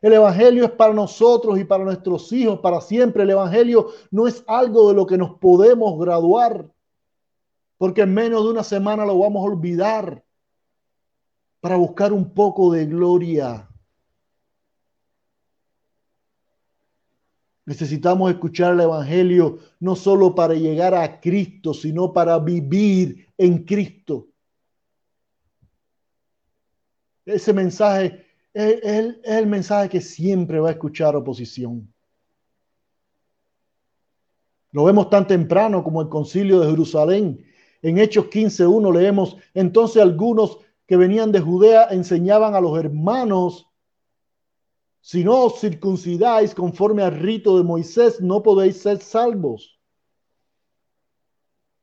el 0.00 0.14
Evangelio 0.14 0.64
es 0.64 0.70
para 0.70 0.94
nosotros 0.94 1.58
y 1.58 1.64
para 1.64 1.84
nuestros 1.84 2.32
hijos, 2.32 2.60
para 2.60 2.80
siempre. 2.80 3.24
El 3.24 3.30
Evangelio 3.30 3.88
no 4.10 4.26
es 4.26 4.42
algo 4.46 4.88
de 4.88 4.94
lo 4.94 5.06
que 5.06 5.18
nos 5.18 5.38
podemos 5.38 5.98
graduar, 5.98 6.70
porque 7.76 8.02
en 8.02 8.14
menos 8.14 8.44
de 8.44 8.50
una 8.50 8.64
semana 8.64 9.04
lo 9.04 9.18
vamos 9.18 9.42
a 9.42 9.52
olvidar 9.52 10.24
para 11.60 11.76
buscar 11.76 12.12
un 12.12 12.32
poco 12.32 12.72
de 12.72 12.86
gloria 12.86 13.69
Necesitamos 17.70 18.32
escuchar 18.32 18.74
el 18.74 18.80
Evangelio 18.80 19.60
no 19.78 19.94
solo 19.94 20.34
para 20.34 20.54
llegar 20.54 20.92
a 20.92 21.20
Cristo, 21.20 21.72
sino 21.72 22.12
para 22.12 22.36
vivir 22.40 23.28
en 23.38 23.62
Cristo. 23.62 24.26
Ese 27.24 27.52
mensaje 27.52 28.26
es, 28.52 29.14
el, 29.22 29.46
mensaje 29.46 29.88
que 29.88 30.00
siempre 30.00 30.58
va 30.58 30.70
a 30.70 30.72
escuchar 30.72 31.14
oposición. 31.14 31.94
Lo 34.72 34.82
vemos 34.82 35.08
tan 35.08 35.28
temprano 35.28 35.84
como 35.84 36.02
el 36.02 36.08
concilio 36.08 36.58
de 36.58 36.70
Jerusalén. 36.70 37.46
En 37.82 37.98
Hechos 37.98 38.24
15.1 38.30 38.92
leemos, 38.92 39.36
entonces 39.54 40.02
algunos 40.02 40.58
que 40.88 40.96
venían 40.96 41.30
de 41.30 41.38
Judea 41.38 41.86
enseñaban 41.92 42.56
a 42.56 42.60
los 42.60 42.76
hermanos 42.76 43.69
si 45.00 45.24
no 45.24 45.44
os 45.44 45.60
circuncidáis 45.60 46.54
conforme 46.54 47.02
al 47.02 47.18
rito 47.18 47.56
de 47.56 47.64
Moisés, 47.64 48.20
no 48.20 48.42
podéis 48.42 48.80
ser 48.80 49.00
salvos. 49.00 49.78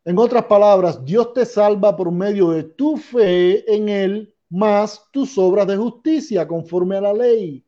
En 0.05 0.17
otras 0.17 0.45
palabras, 0.45 1.03
Dios 1.03 1.33
te 1.33 1.45
salva 1.45 1.97
por 1.97 2.11
medio 2.11 2.51
de 2.51 2.63
tu 2.63 2.95
fe 2.95 3.73
en 3.73 3.89
Él, 3.89 4.35
más 4.49 5.03
tus 5.11 5.37
obras 5.37 5.67
de 5.67 5.75
justicia 5.75 6.47
conforme 6.47 6.95
a 6.95 7.01
la 7.01 7.13
ley. 7.13 7.65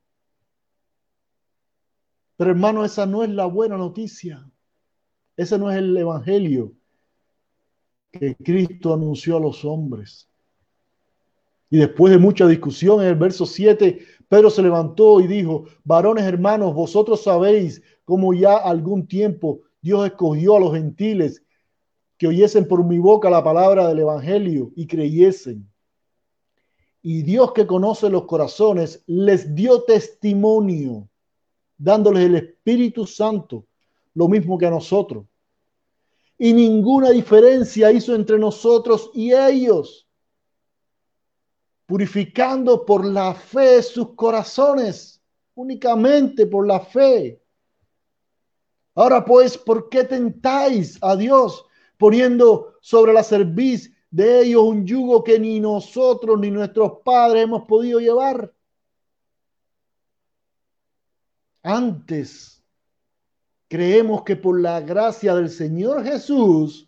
Pero 2.37 2.51
hermano, 2.51 2.85
esa 2.85 3.05
no 3.05 3.23
es 3.23 3.29
la 3.29 3.45
buena 3.45 3.75
noticia. 3.75 4.49
Ese 5.35 5.57
no 5.57 5.69
es 5.69 5.77
el 5.77 5.97
evangelio 5.97 6.73
que 8.11 8.35
Cristo 8.35 8.93
anunció 8.93 9.35
a 9.35 9.39
los 9.41 9.65
hombres. 9.65 10.29
Y 11.69 11.77
después 11.77 12.11
de 12.13 12.17
mucha 12.17 12.47
discusión, 12.47 13.01
en 13.01 13.07
el 13.07 13.15
verso 13.15 13.45
7, 13.45 14.05
Pedro 14.29 14.51
se 14.51 14.61
levantó 14.61 15.19
y 15.19 15.27
dijo, 15.27 15.65
varones 15.83 16.23
hermanos, 16.23 16.75
vosotros 16.75 17.23
sabéis 17.23 17.81
cómo 18.05 18.33
ya 18.33 18.57
algún 18.57 19.07
tiempo 19.07 19.61
Dios 19.81 20.05
escogió 20.05 20.55
a 20.55 20.59
los 20.59 20.73
gentiles 20.73 21.43
que 22.17 22.27
oyesen 22.27 22.67
por 22.67 22.85
mi 22.85 22.99
boca 22.99 23.29
la 23.29 23.43
palabra 23.43 23.87
del 23.87 23.99
Evangelio 23.99 24.71
y 24.75 24.85
creyesen. 24.85 25.67
Y 27.01 27.23
Dios 27.23 27.53
que 27.53 27.65
conoce 27.65 28.09
los 28.09 28.25
corazones 28.25 29.03
les 29.07 29.55
dio 29.55 29.83
testimonio, 29.83 31.09
dándoles 31.77 32.25
el 32.25 32.35
Espíritu 32.35 33.07
Santo, 33.07 33.65
lo 34.13 34.27
mismo 34.27 34.57
que 34.57 34.65
a 34.65 34.69
nosotros. 34.69 35.25
Y 36.37 36.53
ninguna 36.53 37.11
diferencia 37.11 37.91
hizo 37.91 38.13
entre 38.13 38.37
nosotros 38.37 39.09
y 39.13 39.33
ellos, 39.33 40.08
purificando 41.89 42.85
por 42.85 43.03
la 43.03 43.33
fe 43.33 43.81
sus 43.81 44.13
corazones, 44.13 45.19
únicamente 45.55 46.45
por 46.45 46.67
la 46.67 46.79
fe. 46.79 47.41
Ahora 48.93 49.25
pues, 49.25 49.57
¿por 49.57 49.89
qué 49.89 50.03
tentáis 50.03 50.99
a 51.01 51.15
Dios 51.15 51.65
poniendo 51.97 52.75
sobre 52.79 53.11
la 53.11 53.23
cerviz 53.23 53.91
de 54.11 54.41
ellos 54.41 54.61
un 54.63 54.85
yugo 54.85 55.23
que 55.23 55.39
ni 55.39 55.59
nosotros 55.59 56.39
ni 56.39 56.51
nuestros 56.51 56.99
padres 57.03 57.43
hemos 57.43 57.63
podido 57.65 57.99
llevar. 57.99 58.53
Antes, 61.63 62.63
creemos 63.67 64.21
que 64.21 64.35
por 64.35 64.61
la 64.61 64.79
gracia 64.81 65.33
del 65.33 65.49
Señor 65.49 66.03
Jesús 66.03 66.87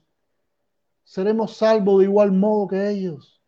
seremos 1.03 1.57
salvos 1.57 1.99
de 1.99 2.05
igual 2.05 2.31
modo 2.31 2.67
que 2.67 2.89
ellos. 2.91 3.40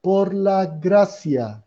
Por 0.00 0.34
la 0.34 0.66
gracia. 0.66 1.64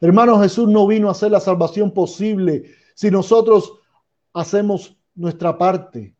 Hermano, 0.00 0.40
Jesús 0.40 0.68
no 0.68 0.86
vino 0.86 1.08
a 1.08 1.12
hacer 1.12 1.30
la 1.30 1.40
salvación 1.40 1.92
posible 1.92 2.74
si 2.94 3.10
nosotros 3.10 3.72
hacemos 4.32 4.96
nuestra 5.14 5.58
parte. 5.58 6.14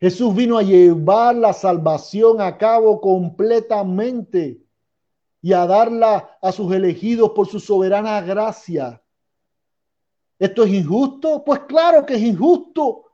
Jesús 0.00 0.34
vino 0.34 0.58
a 0.58 0.62
llevar 0.62 1.36
la 1.36 1.52
salvación 1.52 2.40
a 2.40 2.58
cabo 2.58 3.00
completamente 3.00 4.60
y 5.40 5.52
a 5.52 5.66
darla 5.66 6.38
a 6.40 6.52
sus 6.52 6.72
elegidos 6.72 7.30
por 7.30 7.48
su 7.48 7.60
soberana 7.60 8.20
gracia. 8.20 9.02
¿Esto 10.38 10.64
es 10.64 10.72
injusto? 10.72 11.44
Pues 11.44 11.60
claro 11.68 12.04
que 12.04 12.14
es 12.14 12.20
injusto. 12.20 13.04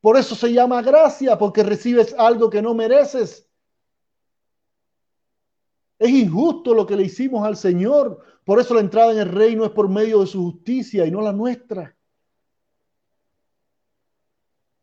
Por 0.00 0.16
eso 0.16 0.34
se 0.34 0.52
llama 0.52 0.82
gracia, 0.82 1.38
porque 1.38 1.62
recibes 1.62 2.14
algo 2.18 2.50
que 2.50 2.60
no 2.60 2.74
mereces. 2.74 3.48
Es 6.04 6.10
injusto 6.10 6.74
lo 6.74 6.86
que 6.86 6.96
le 6.96 7.04
hicimos 7.04 7.46
al 7.46 7.56
Señor. 7.56 8.20
Por 8.44 8.60
eso 8.60 8.74
la 8.74 8.80
entrada 8.80 9.12
en 9.12 9.18
el 9.18 9.28
reino 9.28 9.64
es 9.64 9.70
por 9.70 9.88
medio 9.88 10.20
de 10.20 10.26
su 10.26 10.42
justicia 10.42 11.06
y 11.06 11.10
no 11.10 11.20
la 11.20 11.32
nuestra. 11.32 11.96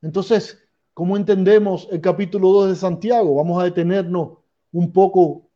Entonces, 0.01 0.57
¿Cómo 0.93 1.15
entendemos 1.15 1.87
el 1.89 2.01
capítulo 2.01 2.49
2 2.49 2.69
de 2.69 2.75
Santiago? 2.75 3.35
Vamos 3.35 3.61
a 3.61 3.65
detenernos 3.65 4.39
un 4.71 4.91
poco 4.91 5.49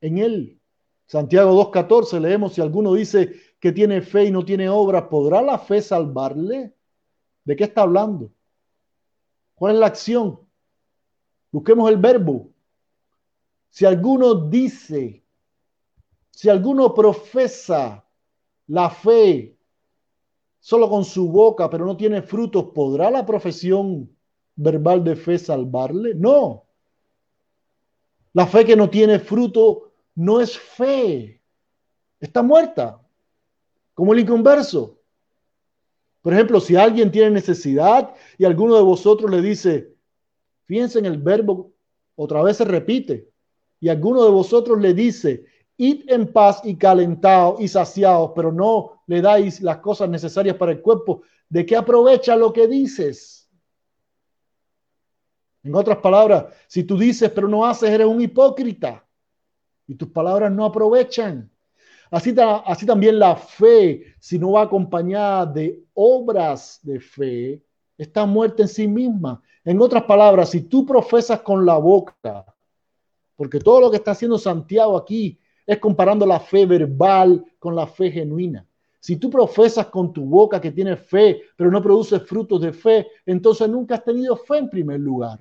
en 0.00 0.18
él. 0.18 0.60
Santiago 1.06 1.52
2.14, 1.72 2.20
leemos, 2.20 2.54
si 2.54 2.60
alguno 2.60 2.94
dice 2.94 3.34
que 3.60 3.72
tiene 3.72 4.00
fe 4.00 4.24
y 4.24 4.30
no 4.30 4.44
tiene 4.44 4.68
obras, 4.68 5.04
¿podrá 5.04 5.42
la 5.42 5.58
fe 5.58 5.82
salvarle? 5.82 6.74
¿De 7.44 7.56
qué 7.56 7.64
está 7.64 7.82
hablando? 7.82 8.32
¿Cuál 9.54 9.74
es 9.74 9.80
la 9.80 9.86
acción? 9.86 10.40
Busquemos 11.50 11.90
el 11.90 11.98
verbo. 11.98 12.50
Si 13.70 13.84
alguno 13.84 14.34
dice, 14.34 15.24
si 16.30 16.48
alguno 16.48 16.94
profesa 16.94 18.04
la 18.68 18.90
fe 18.90 19.56
solo 20.60 20.88
con 20.88 21.04
su 21.04 21.30
boca, 21.30 21.70
pero 21.70 21.86
no 21.86 21.96
tiene 21.96 22.22
frutos, 22.22 22.66
¿podrá 22.74 23.10
la 23.10 23.24
profesión 23.24 24.10
verbal 24.54 25.02
de 25.04 25.16
fe 25.16 25.38
salvarle? 25.38 26.14
No. 26.14 26.66
La 28.32 28.46
fe 28.46 28.64
que 28.64 28.76
no 28.76 28.90
tiene 28.90 29.18
fruto 29.18 29.92
no 30.14 30.40
es 30.40 30.58
fe. 30.58 31.40
Está 32.20 32.42
muerta. 32.42 33.00
Como 33.94 34.12
el 34.12 34.20
inconverso. 34.20 34.98
Por 36.22 36.34
ejemplo, 36.34 36.60
si 36.60 36.76
alguien 36.76 37.10
tiene 37.10 37.30
necesidad 37.30 38.14
y 38.36 38.44
alguno 38.44 38.76
de 38.76 38.82
vosotros 38.82 39.30
le 39.30 39.40
dice, 39.40 39.94
fíjense 40.64 40.98
en 40.98 41.06
el 41.06 41.18
verbo, 41.18 41.72
otra 42.16 42.42
vez 42.42 42.58
se 42.58 42.64
repite, 42.64 43.30
y 43.80 43.88
alguno 43.88 44.24
de 44.24 44.30
vosotros 44.30 44.80
le 44.80 44.94
dice, 44.94 45.44
id 45.76 46.10
en 46.10 46.32
paz 46.32 46.60
y 46.64 46.76
calentados 46.76 47.60
y 47.60 47.68
saciados, 47.68 48.32
pero 48.34 48.52
no 48.52 49.02
le 49.06 49.20
dais 49.20 49.60
las 49.60 49.78
cosas 49.78 50.08
necesarias 50.08 50.56
para 50.56 50.72
el 50.72 50.80
cuerpo, 50.80 51.22
¿de 51.48 51.64
qué 51.64 51.76
aprovecha 51.76 52.36
lo 52.36 52.52
que 52.52 52.66
dices? 52.66 53.48
En 55.62 55.74
otras 55.74 55.98
palabras, 55.98 56.46
si 56.66 56.84
tú 56.84 56.98
dices 56.98 57.30
pero 57.30 57.48
no 57.48 57.64
haces, 57.64 57.90
eres 57.90 58.06
un 58.06 58.20
hipócrita 58.20 59.04
y 59.86 59.94
tus 59.94 60.08
palabras 60.08 60.52
no 60.52 60.64
aprovechan. 60.64 61.50
Así, 62.10 62.34
así 62.38 62.86
también 62.86 63.18
la 63.18 63.36
fe, 63.36 64.14
si 64.18 64.38
no 64.38 64.52
va 64.52 64.62
acompañada 64.62 65.46
de 65.46 65.84
obras 65.94 66.80
de 66.82 67.00
fe, 67.00 67.62
está 67.98 68.24
muerta 68.24 68.62
en 68.62 68.68
sí 68.68 68.88
misma. 68.88 69.42
En 69.64 69.80
otras 69.80 70.04
palabras, 70.04 70.50
si 70.50 70.62
tú 70.62 70.86
profesas 70.86 71.40
con 71.40 71.66
la 71.66 71.76
boca, 71.76 72.46
porque 73.38 73.60
todo 73.60 73.80
lo 73.80 73.88
que 73.88 73.98
está 73.98 74.10
haciendo 74.10 74.36
Santiago 74.36 74.96
aquí 74.96 75.38
es 75.64 75.78
comparando 75.78 76.26
la 76.26 76.40
fe 76.40 76.66
verbal 76.66 77.44
con 77.60 77.76
la 77.76 77.86
fe 77.86 78.10
genuina. 78.10 78.66
Si 78.98 79.14
tú 79.14 79.30
profesas 79.30 79.86
con 79.86 80.12
tu 80.12 80.24
boca 80.24 80.60
que 80.60 80.72
tienes 80.72 80.98
fe, 81.06 81.42
pero 81.54 81.70
no 81.70 81.80
produces 81.80 82.20
frutos 82.26 82.60
de 82.60 82.72
fe, 82.72 83.06
entonces 83.24 83.68
nunca 83.68 83.94
has 83.94 84.04
tenido 84.04 84.36
fe 84.36 84.58
en 84.58 84.68
primer 84.68 84.98
lugar. 84.98 85.38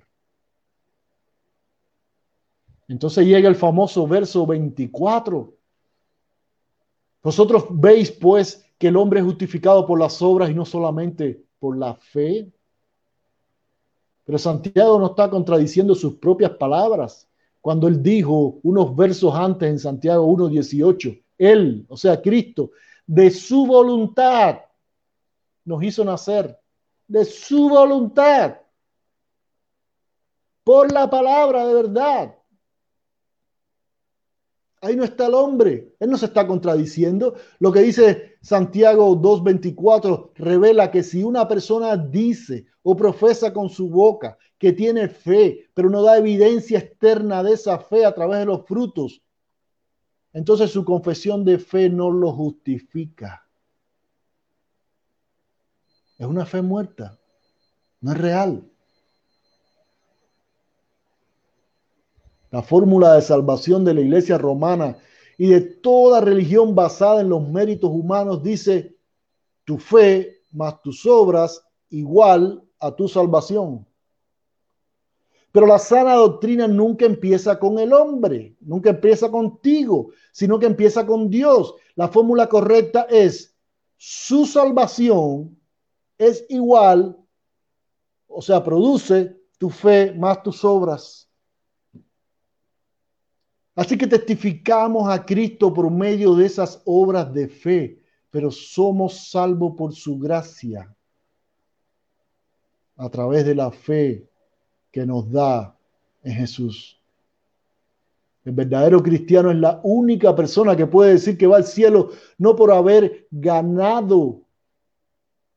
Entonces 2.87 3.25
llega 3.25 3.49
el 3.49 3.55
famoso 3.55 4.05
verso 4.05 4.45
24. 4.45 5.55
Vosotros 7.23 7.65
veis 7.71 8.11
pues 8.11 8.63
que 8.77 8.89
el 8.89 8.95
hombre 8.95 9.21
es 9.21 9.25
justificado 9.25 9.87
por 9.87 9.99
las 9.99 10.21
obras 10.21 10.51
y 10.51 10.53
no 10.53 10.65
solamente 10.65 11.43
por 11.57 11.75
la 11.75 11.95
fe. 11.95 12.47
Pero 14.23 14.37
Santiago 14.37 14.99
no 14.99 15.07
está 15.07 15.31
contradiciendo 15.31 15.95
sus 15.95 16.13
propias 16.17 16.51
palabras 16.51 17.26
cuando 17.67 17.89
él 17.89 18.01
dijo 18.01 18.61
unos 18.63 18.95
versos 18.95 19.35
antes 19.35 19.69
en 19.69 19.77
Santiago 19.77 20.25
1.18, 20.25 21.21
él, 21.37 21.85
o 21.89 21.97
sea, 21.97 22.21
Cristo, 22.21 22.71
de 23.05 23.29
su 23.29 23.67
voluntad 23.67 24.59
nos 25.65 25.83
hizo 25.83 26.05
nacer, 26.05 26.57
de 27.09 27.25
su 27.25 27.67
voluntad, 27.67 28.55
por 30.63 30.93
la 30.93 31.09
palabra 31.09 31.67
de 31.67 31.73
verdad. 31.73 32.35
Ahí 34.79 34.95
no 34.95 35.03
está 35.03 35.27
el 35.27 35.33
hombre. 35.33 35.93
Él 35.99 36.09
no 36.09 36.17
se 36.17 36.27
está 36.27 36.47
contradiciendo. 36.47 37.35
Lo 37.59 37.73
que 37.73 37.81
dice 37.81 38.37
Santiago 38.41 39.13
2.24 39.17 40.29
revela 40.35 40.89
que 40.89 41.03
si 41.03 41.21
una 41.21 41.45
persona 41.49 41.97
dice 41.97 42.65
o 42.81 42.95
profesa 42.95 43.51
con 43.51 43.67
su 43.67 43.89
boca 43.89 44.37
que 44.57 44.73
tiene 44.73 45.07
fe, 45.07 45.69
pero 45.73 45.89
no 45.89 46.01
da 46.01 46.17
evidencia 46.17 46.79
externa 46.79 47.43
de 47.43 47.53
esa 47.53 47.79
fe 47.79 48.05
a 48.05 48.13
través 48.13 48.39
de 48.39 48.45
los 48.45 48.65
frutos, 48.65 49.21
entonces 50.33 50.71
su 50.71 50.83
confesión 50.83 51.43
de 51.45 51.59
fe 51.59 51.89
no 51.89 52.11
lo 52.11 52.31
justifica. 52.31 53.47
Es 56.17 56.25
una 56.25 56.45
fe 56.45 56.61
muerta. 56.61 57.17
No 58.01 58.11
es 58.11 58.17
real. 58.17 58.63
la 62.51 62.61
fórmula 62.61 63.13
de 63.15 63.21
salvación 63.21 63.83
de 63.83 63.93
la 63.93 64.01
iglesia 64.01 64.37
romana 64.37 64.97
y 65.37 65.47
de 65.47 65.61
toda 65.61 66.21
religión 66.21 66.75
basada 66.75 67.21
en 67.21 67.29
los 67.29 67.47
méritos 67.47 67.89
humanos 67.91 68.41
dice, 68.41 68.95
tu 69.65 69.77
fe 69.77 70.41
más 70.51 70.81
tus 70.81 71.05
obras 71.05 71.61
igual 71.89 72.63
a 72.79 72.95
tu 72.95 73.07
salvación. 73.07 73.85
Pero 75.57 75.65
la 75.65 75.79
sana 75.79 76.13
doctrina 76.13 76.67
nunca 76.67 77.07
empieza 77.07 77.57
con 77.57 77.79
el 77.79 77.91
hombre, 77.91 78.55
nunca 78.59 78.91
empieza 78.91 79.31
contigo, 79.31 80.11
sino 80.31 80.59
que 80.59 80.67
empieza 80.67 81.03
con 81.03 81.31
Dios. 81.31 81.73
La 81.95 82.09
fórmula 82.09 82.47
correcta 82.47 83.07
es 83.09 83.57
su 83.95 84.45
salvación 84.45 85.59
es 86.15 86.45
igual, 86.49 87.17
o 88.27 88.39
sea, 88.39 88.63
produce 88.63 89.35
tu 89.57 89.71
fe 89.71 90.13
más 90.13 90.43
tus 90.43 90.63
obras. 90.63 91.27
Así 93.73 93.97
que 93.97 94.05
testificamos 94.05 95.09
a 95.09 95.25
Cristo 95.25 95.73
por 95.73 95.89
medio 95.89 96.35
de 96.35 96.45
esas 96.45 96.83
obras 96.85 97.33
de 97.33 97.47
fe, 97.47 98.03
pero 98.29 98.51
somos 98.51 99.31
salvos 99.31 99.73
por 99.75 99.91
su 99.91 100.19
gracia 100.19 100.95
a 102.95 103.09
través 103.09 103.43
de 103.43 103.55
la 103.55 103.71
fe 103.71 104.29
que 104.97 105.05
nos 105.05 105.31
da 105.31 105.77
en 106.23 106.33
Jesús. 106.33 106.99
El 108.43 108.53
verdadero 108.53 109.03
cristiano 109.03 109.51
es 109.51 109.57
la 109.57 109.79
única 109.83 110.35
persona 110.35 110.75
que 110.75 110.87
puede 110.87 111.11
decir 111.11 111.37
que 111.37 111.45
va 111.45 111.57
al 111.57 111.65
cielo 111.65 112.09
no 112.39 112.55
por 112.55 112.71
haber 112.71 113.27
ganado 113.29 114.41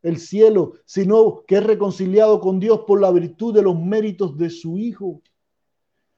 el 0.02 0.18
cielo, 0.18 0.74
sino 0.84 1.42
que 1.46 1.56
es 1.56 1.64
reconciliado 1.64 2.38
con 2.38 2.60
Dios 2.60 2.80
por 2.86 3.00
la 3.00 3.10
virtud 3.10 3.54
de 3.54 3.62
los 3.62 3.80
méritos 3.80 4.36
de 4.36 4.50
su 4.50 4.76
Hijo. 4.76 5.22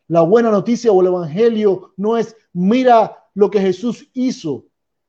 La 0.09 0.23
buena 0.23 0.51
noticia 0.51 0.91
o 0.91 1.01
el 1.01 1.07
Evangelio 1.07 1.93
no 1.97 2.17
es 2.17 2.37
mira 2.53 3.25
lo 3.35 3.53
que 3.53 3.61
Jesús 3.61 4.11
hizo, 4.15 4.65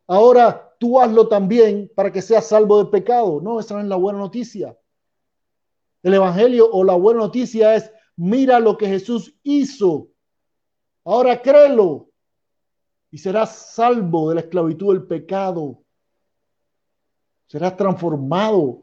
ahora 0.05 0.71
tú 0.77 0.99
hazlo 0.99 1.27
también 1.27 1.91
para 1.95 2.11
que 2.11 2.21
seas 2.21 2.45
salvo 2.45 2.77
del 2.77 2.89
pecado. 2.89 3.41
No, 3.41 3.59
esa 3.59 3.73
no 3.73 3.81
es 3.81 3.87
la 3.87 3.95
buena 3.95 4.19
noticia. 4.19 4.77
El 6.03 6.13
Evangelio 6.13 6.69
o 6.71 6.83
la 6.83 6.93
buena 6.93 7.21
noticia 7.21 7.73
es 7.73 7.89
mira 8.23 8.59
lo 8.59 8.77
que 8.77 8.87
Jesús 8.87 9.35
hizo, 9.43 10.09
ahora 11.03 11.41
créelo 11.41 12.09
y 13.11 13.17
serás 13.17 13.73
salvo 13.73 14.29
de 14.29 14.35
la 14.35 14.41
esclavitud 14.41 14.93
del 14.93 15.07
pecado 15.07 15.83
serás 17.53 17.77
transformado. 17.77 18.81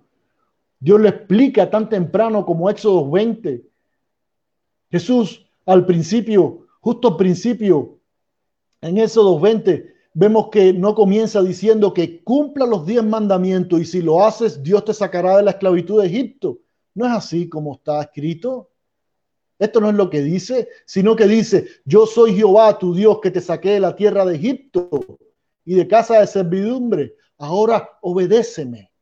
Dios 0.79 1.01
le 1.01 1.09
explica 1.09 1.69
tan 1.69 1.89
temprano 1.89 2.47
como 2.47 2.71
Éxodo 2.71 3.11
20. 3.11 3.67
Jesús 4.93 5.45
al 5.67 5.85
principio, 5.87 6.69
justo 6.81 7.09
al 7.09 7.17
principio, 7.17 7.99
en 8.81 8.99
Éxodo 8.99 9.41
20, 9.41 9.93
vemos 10.15 10.51
que 10.51 10.73
no 10.73 10.95
comienza 10.95 11.43
diciendo 11.43 11.93
que 11.93 12.23
cumpla 12.23 12.65
los 12.65 12.87
diez 12.87 13.03
mandamientos 13.03 13.81
y 13.81 13.85
si 13.85 14.03
lo 14.03 14.25
haces, 14.25 14.63
Dios 14.63 14.85
te 14.85 14.95
sacará 14.95 15.39
de 15.39 15.43
la 15.43 15.51
esclavitud 15.51 16.01
de 16.01 16.07
Egipto. 16.07 16.61
No 16.95 17.07
es 17.07 17.13
así 17.13 17.49
como 17.49 17.75
está 17.75 18.01
escrito. 18.03 18.70
Esto 19.61 19.81
no 19.81 19.91
es 19.91 19.95
lo 19.95 20.11
que 20.11 20.23
dice, 20.23 20.69
sino 20.85 21.15
que 21.15 21.29
dice, 21.29 21.69
yo 21.85 22.07
soy 22.07 22.35
Jehová, 22.35 22.77
tu 22.79 22.95
Dios, 22.95 23.21
que 23.23 23.31
te 23.31 23.41
saqué 23.41 23.71
de 23.71 23.81
la 23.81 23.95
tierra 23.95 24.25
de 24.25 24.35
Egipto 24.35 24.91
y 25.65 25.75
de 25.75 25.87
casa 25.87 26.19
de 26.19 26.27
servidumbre 26.27 27.15
ahora 27.41 27.99
obedéceme. 28.03 28.93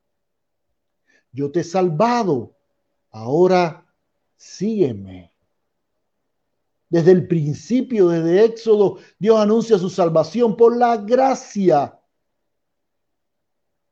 Yo 1.33 1.51
te 1.51 1.61
he 1.61 1.65
salvado, 1.65 2.57
ahora 3.11 3.87
sígueme. 4.37 5.33
Desde 6.89 7.13
el 7.13 7.29
principio, 7.29 8.09
desde 8.09 8.45
Éxodo, 8.45 8.99
Dios 9.19 9.39
anuncia 9.39 9.77
su 9.77 9.91
salvación 9.91 10.57
por 10.57 10.77
la 10.77 10.97
gracia, 10.97 12.01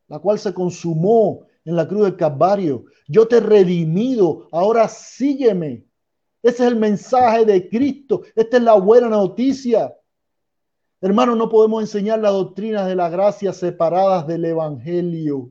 la 0.09 0.19
cual 0.19 0.39
se 0.39 0.55
consumó 0.55 1.47
en 1.65 1.77
la 1.77 1.87
cruz 1.87 2.05
del 2.05 2.17
Calvario. 2.17 2.85
Yo 3.07 3.29
te 3.29 3.37
he 3.37 3.41
redimido, 3.41 4.49
ahora 4.53 4.89
sígueme. 4.89 5.86
Ese 6.47 6.63
es 6.63 6.71
el 6.71 6.77
mensaje 6.77 7.45
de 7.45 7.69
Cristo. 7.69 8.23
Esta 8.37 8.59
es 8.59 8.63
la 8.63 8.75
buena 8.75 9.09
noticia. 9.09 9.93
Hermanos, 11.01 11.37
no 11.37 11.49
podemos 11.49 11.83
enseñar 11.83 12.21
las 12.21 12.31
doctrinas 12.31 12.87
de 12.87 12.95
la 12.95 13.09
gracia 13.09 13.53
separadas 13.53 14.29
del 14.29 14.45
Evangelio. 14.45 15.51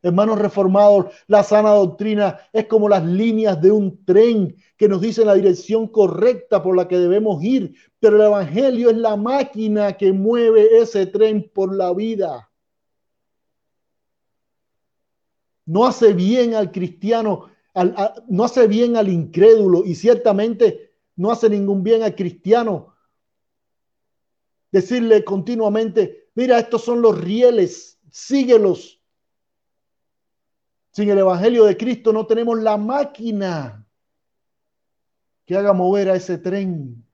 Hermanos 0.00 0.38
reformados, 0.38 1.12
la 1.26 1.42
sana 1.42 1.72
doctrina 1.72 2.40
es 2.54 2.64
como 2.64 2.88
las 2.88 3.04
líneas 3.04 3.60
de 3.60 3.70
un 3.70 4.02
tren 4.02 4.56
que 4.78 4.88
nos 4.88 5.02
dicen 5.02 5.26
la 5.26 5.34
dirección 5.34 5.88
correcta 5.88 6.62
por 6.62 6.74
la 6.74 6.88
que 6.88 6.98
debemos 6.98 7.44
ir, 7.44 7.74
pero 8.00 8.16
el 8.16 8.22
Evangelio 8.22 8.88
es 8.88 8.96
la 8.96 9.16
máquina 9.16 9.92
que 9.92 10.10
mueve 10.10 10.78
ese 10.78 11.04
tren 11.04 11.50
por 11.52 11.76
la 11.76 11.92
vida. 11.92 12.50
No 15.66 15.84
hace 15.84 16.14
bien 16.14 16.54
al 16.54 16.72
cristiano, 16.72 17.51
no 17.74 18.44
hace 18.44 18.66
bien 18.66 18.96
al 18.96 19.08
incrédulo 19.08 19.84
y 19.84 19.94
ciertamente 19.94 20.92
no 21.16 21.30
hace 21.30 21.48
ningún 21.48 21.82
bien 21.82 22.02
al 22.02 22.14
cristiano 22.14 22.92
decirle 24.72 25.22
continuamente, 25.22 26.30
mira, 26.34 26.58
estos 26.58 26.82
son 26.82 27.02
los 27.02 27.20
rieles, 27.20 28.00
síguelos. 28.10 29.00
Sin 30.90 31.10
el 31.10 31.18
Evangelio 31.18 31.64
de 31.64 31.76
Cristo 31.76 32.12
no 32.12 32.26
tenemos 32.26 32.58
la 32.58 32.76
máquina 32.76 33.86
que 35.44 35.56
haga 35.56 35.72
mover 35.72 36.10
a 36.10 36.16
ese 36.16 36.38
tren. 36.38 37.06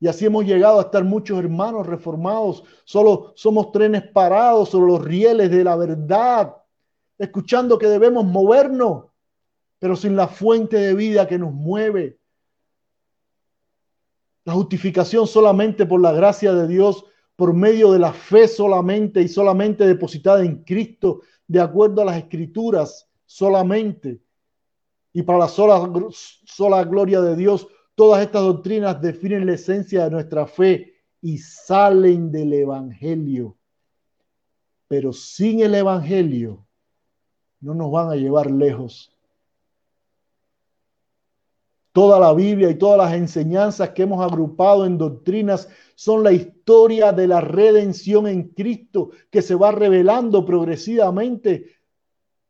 Y 0.00 0.08
así 0.08 0.24
hemos 0.24 0.46
llegado 0.46 0.78
a 0.78 0.84
estar 0.84 1.04
muchos 1.04 1.38
hermanos 1.38 1.86
reformados. 1.86 2.64
Solo 2.84 3.34
somos 3.36 3.70
trenes 3.70 4.02
parados 4.02 4.70
sobre 4.70 4.92
los 4.92 5.04
rieles 5.04 5.50
de 5.50 5.62
la 5.62 5.76
verdad, 5.76 6.56
escuchando 7.20 7.78
que 7.78 7.86
debemos 7.86 8.24
movernos, 8.24 9.04
pero 9.78 9.94
sin 9.94 10.16
la 10.16 10.26
fuente 10.26 10.78
de 10.78 10.94
vida 10.94 11.28
que 11.28 11.38
nos 11.38 11.52
mueve. 11.52 12.18
La 14.44 14.54
justificación 14.54 15.26
solamente 15.26 15.84
por 15.84 16.00
la 16.00 16.12
gracia 16.12 16.54
de 16.54 16.66
Dios, 16.66 17.04
por 17.36 17.52
medio 17.52 17.92
de 17.92 17.98
la 17.98 18.14
fe 18.14 18.48
solamente 18.48 19.20
y 19.20 19.28
solamente 19.28 19.86
depositada 19.86 20.42
en 20.42 20.64
Cristo, 20.64 21.20
de 21.46 21.60
acuerdo 21.60 22.00
a 22.00 22.06
las 22.06 22.16
escrituras 22.16 23.06
solamente. 23.26 24.22
Y 25.12 25.22
para 25.22 25.40
la 25.40 25.48
sola, 25.48 26.84
gloria 26.84 27.20
de 27.20 27.36
Dios, 27.36 27.68
todas 27.94 28.22
estas 28.22 28.42
doctrinas 28.42 29.00
definen 29.00 29.44
la 29.44 29.54
esencia 29.54 30.04
de 30.04 30.10
nuestra 30.10 30.46
fe 30.46 30.94
y 31.20 31.36
salen 31.36 32.32
del 32.32 32.54
Evangelio. 32.54 33.58
Pero 34.88 35.12
sin 35.12 35.60
el 35.60 35.74
Evangelio 35.74 36.66
no 37.60 37.74
nos 37.74 37.90
van 37.90 38.10
a 38.10 38.16
llevar 38.16 38.50
lejos 38.50 39.12
Toda 41.92 42.20
la 42.20 42.32
Biblia 42.32 42.70
y 42.70 42.76
todas 42.76 42.98
las 42.98 43.14
enseñanzas 43.14 43.90
que 43.90 44.02
hemos 44.02 44.24
agrupado 44.24 44.86
en 44.86 44.96
doctrinas 44.96 45.68
son 45.96 46.22
la 46.22 46.30
historia 46.30 47.12
de 47.12 47.26
la 47.26 47.40
redención 47.40 48.28
en 48.28 48.48
Cristo 48.50 49.10
que 49.28 49.42
se 49.42 49.56
va 49.56 49.72
revelando 49.72 50.44
progresivamente 50.44 51.66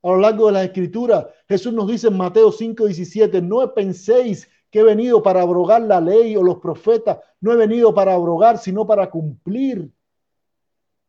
a 0.03 0.09
lo 0.09 0.19
largo 0.19 0.47
de 0.47 0.53
la 0.53 0.65
escritura. 0.65 1.31
Jesús 1.49 1.73
nos 1.73 1.89
dice 1.89 2.09
en 2.09 2.19
Mateo 2.19 2.53
5, 2.53 2.85
17, 2.85 3.41
no 3.41 3.73
penséis 3.73 4.47
que 4.71 4.81
he 4.81 4.83
venido 4.83 5.23
para 5.23 5.41
abrogar 5.41 5.83
la 5.83 6.03
ley 6.03 6.37
o 6.37 6.43
los 6.43 6.59
profetas, 6.59 7.19
no 7.41 7.53
he 7.53 7.57
venido 7.57 7.95
para 7.95 8.13
abrogar, 8.13 8.59
sino 8.59 8.87
para 8.87 9.09
cumplir. 9.09 9.91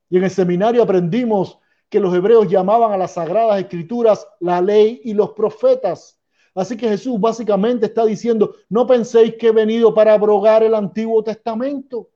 Y 0.10 0.18
en 0.18 0.24
el 0.24 0.32
seminario 0.32 0.82
aprendimos 0.82 1.60
que 1.92 2.00
los 2.00 2.16
hebreos 2.16 2.48
llamaban 2.48 2.94
a 2.94 2.98
las 2.98 3.16
sagradas 3.16 3.60
escrituras 3.60 4.26
la 4.40 4.62
ley 4.62 5.02
y 5.04 5.14
los 5.14 5.32
profetas. 5.32 6.18
Así 6.56 6.78
que 6.78 6.88
Jesús 6.88 7.20
básicamente 7.20 7.88
está 7.88 8.06
diciendo, 8.06 8.56
no 8.70 8.88
penséis 8.88 9.36
que 9.38 9.48
he 9.48 9.52
venido 9.52 9.94
para 9.94 10.14
abrogar 10.14 10.64
el 10.64 10.74
Antiguo 10.74 11.22
Testamento. 11.22 12.10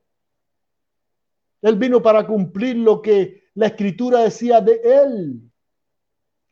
Él 1.60 1.76
vino 1.76 2.00
para 2.00 2.26
cumplir 2.26 2.76
lo 2.76 3.02
que 3.02 3.44
la 3.54 3.66
escritura 3.66 4.20
decía 4.20 4.62
de 4.62 4.80
él. 4.82 5.42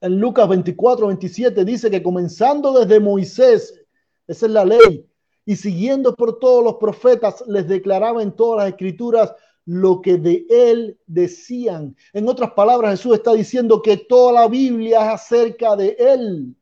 En 0.02 0.20
Lucas 0.20 0.46
24, 0.46 1.06
27 1.06 1.64
dice 1.64 1.90
que 1.90 2.02
comenzando 2.02 2.78
desde 2.78 3.00
Moisés, 3.00 3.86
esa 4.26 4.46
es 4.46 4.52
la 4.52 4.66
ley, 4.66 5.08
y 5.46 5.56
siguiendo 5.56 6.14
por 6.14 6.38
todos 6.38 6.62
los 6.62 6.74
profetas, 6.74 7.42
les 7.46 7.66
declaraba 7.66 8.22
en 8.22 8.32
todas 8.32 8.64
las 8.64 8.72
escrituras 8.74 9.34
lo 9.66 10.02
que 10.02 10.16
de 10.16 10.46
él 10.48 10.98
decían. 11.06 11.96
En 12.12 12.28
otras 12.28 12.52
palabras, 12.52 12.92
Jesús 12.92 13.14
está 13.14 13.32
diciendo 13.32 13.80
que 13.82 13.96
toda 13.96 14.32
la 14.32 14.48
Biblia 14.48 15.00
es 15.00 15.14
acerca 15.14 15.76
de 15.76 15.96
él. 15.98 16.54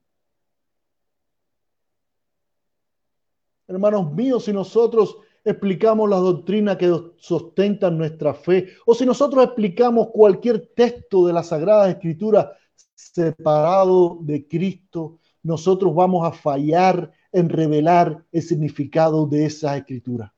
Hermanos 3.67 4.13
míos, 4.13 4.45
si 4.45 4.53
nosotros 4.53 5.17
explicamos 5.45 6.09
la 6.09 6.17
doctrina 6.17 6.79
que 6.79 6.93
sostentan 7.17 7.99
nuestra 7.99 8.35
fe, 8.35 8.69
o 8.87 8.95
si 8.95 9.05
nosotros 9.07 9.45
explicamos 9.45 10.09
cualquier 10.13 10.73
texto 10.75 11.27
de 11.27 11.33
la 11.33 11.43
Sagrada 11.43 11.91
Escritura 11.91 12.57
separado 12.95 14.19
de 14.21 14.47
Cristo, 14.47 15.19
nosotros 15.43 15.95
vamos 15.95 16.27
a 16.27 16.33
fallar 16.33 17.13
en 17.33 17.49
revelar 17.49 18.25
el 18.31 18.43
significado 18.43 19.27
de 19.27 19.47
esas 19.47 19.79
escrituras. 19.79 20.31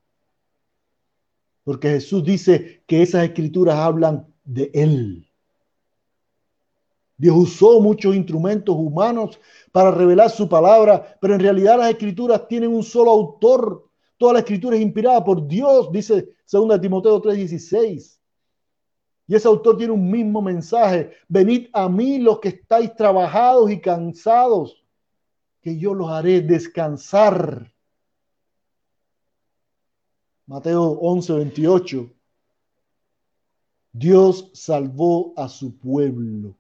Porque 1.65 1.89
Jesús 1.89 2.23
dice 2.23 2.83
que 2.87 3.03
esas 3.03 3.25
escrituras 3.25 3.77
hablan 3.77 4.27
de 4.45 4.71
Él. 4.75 5.29
Dios 7.17 7.37
usó 7.37 7.81
muchos 7.81 8.15
instrumentos 8.15 8.75
humanos 8.77 9.39
para 9.73 9.91
revelar 9.91 10.31
su 10.31 10.49
palabra, 10.49 11.17
pero 11.21 11.35
en 11.35 11.41
realidad 11.41 11.79
las 11.79 11.91
escrituras 11.91 12.47
tienen 12.49 12.75
un 12.75 12.83
solo 12.83 13.11
autor. 13.11 13.89
Toda 14.17 14.35
la 14.35 14.39
escritura 14.41 14.77
es 14.77 14.83
inspirada 14.83 15.25
por 15.25 15.47
Dios, 15.47 15.91
dice 15.91 16.29
2 16.51 16.81
Timoteo 16.81 17.21
3:16. 17.21 18.21
Y 19.27 19.35
ese 19.35 19.49
autor 19.49 19.79
tiene 19.79 19.93
un 19.93 20.11
mismo 20.11 20.43
mensaje. 20.43 21.13
Venid 21.29 21.69
a 21.73 21.89
mí 21.89 22.19
los 22.19 22.41
que 22.41 22.49
estáis 22.49 22.95
trabajados 22.95 23.71
y 23.71 23.81
cansados, 23.81 24.85
que 25.63 25.79
yo 25.79 25.95
los 25.95 26.11
haré 26.11 26.43
descansar. 26.43 27.73
Mateo 30.47 30.99
11, 31.01 31.33
28. 31.33 32.11
Dios 33.93 34.51
salvó 34.53 35.33
a 35.37 35.49
su 35.49 35.79
pueblo. 35.79 36.55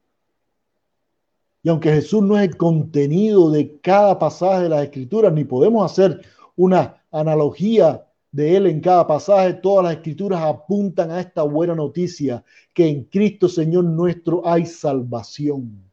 Y 1.62 1.68
aunque 1.68 1.92
Jesús 1.92 2.22
no 2.22 2.38
es 2.38 2.48
el 2.48 2.56
contenido 2.56 3.50
de 3.50 3.78
cada 3.80 4.18
pasaje 4.18 4.64
de 4.64 4.68
las 4.68 4.84
escrituras, 4.84 5.32
ni 5.32 5.44
podemos 5.44 5.90
hacer 5.90 6.20
una 6.56 7.02
analogía 7.10 8.06
de 8.30 8.56
él 8.56 8.66
en 8.66 8.80
cada 8.80 9.06
pasaje, 9.06 9.54
todas 9.54 9.84
las 9.84 9.94
escrituras 9.94 10.42
apuntan 10.42 11.10
a 11.10 11.20
esta 11.20 11.42
buena 11.42 11.74
noticia, 11.74 12.44
que 12.72 12.88
en 12.88 13.04
Cristo 13.04 13.48
Señor 13.48 13.84
nuestro 13.84 14.46
hay 14.46 14.66
salvación. 14.66 15.83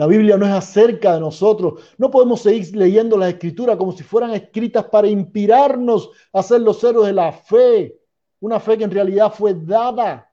La 0.00 0.06
Biblia 0.06 0.38
no 0.38 0.46
es 0.46 0.52
acerca 0.52 1.12
de 1.12 1.20
nosotros. 1.20 1.94
No 1.98 2.10
podemos 2.10 2.40
seguir 2.40 2.74
leyendo 2.74 3.18
las 3.18 3.34
escrituras 3.34 3.76
como 3.76 3.92
si 3.92 4.02
fueran 4.02 4.30
escritas 4.30 4.86
para 4.86 5.06
inspirarnos 5.06 6.10
a 6.32 6.42
ser 6.42 6.62
los 6.62 6.82
héroes 6.82 7.08
de 7.08 7.12
la 7.12 7.30
fe, 7.32 8.00
una 8.40 8.58
fe 8.58 8.78
que 8.78 8.84
en 8.84 8.90
realidad 8.90 9.30
fue 9.30 9.52
dada 9.52 10.30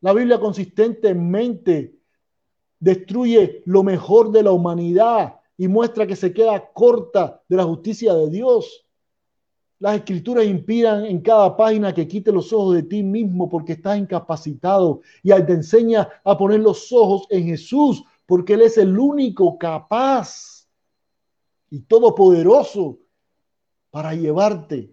la 0.00 0.12
Biblia 0.12 0.38
consistentemente 0.38 1.98
destruye 2.78 3.62
lo 3.66 3.82
mejor 3.82 4.30
de 4.30 4.44
la 4.44 4.52
humanidad 4.52 5.40
y 5.56 5.66
muestra 5.66 6.06
que 6.06 6.14
se 6.14 6.32
queda 6.32 6.70
corta 6.72 7.42
de 7.48 7.56
la 7.56 7.64
justicia 7.64 8.14
de 8.14 8.30
Dios. 8.30 8.87
Las 9.80 9.96
escrituras 9.96 10.44
inspiran 10.44 11.04
en 11.04 11.20
cada 11.20 11.56
página 11.56 11.94
que 11.94 12.08
quite 12.08 12.32
los 12.32 12.52
ojos 12.52 12.74
de 12.74 12.82
ti 12.82 13.02
mismo 13.02 13.48
porque 13.48 13.74
estás 13.74 13.98
incapacitado 13.98 15.02
y 15.22 15.30
te 15.30 15.52
enseña 15.52 16.08
a 16.24 16.36
poner 16.36 16.60
los 16.60 16.92
ojos 16.92 17.26
en 17.30 17.44
Jesús 17.44 18.02
porque 18.26 18.54
Él 18.54 18.62
es 18.62 18.76
el 18.76 18.98
único 18.98 19.56
capaz 19.56 20.66
y 21.70 21.80
todopoderoso 21.80 22.98
para 23.90 24.14
llevarte 24.14 24.90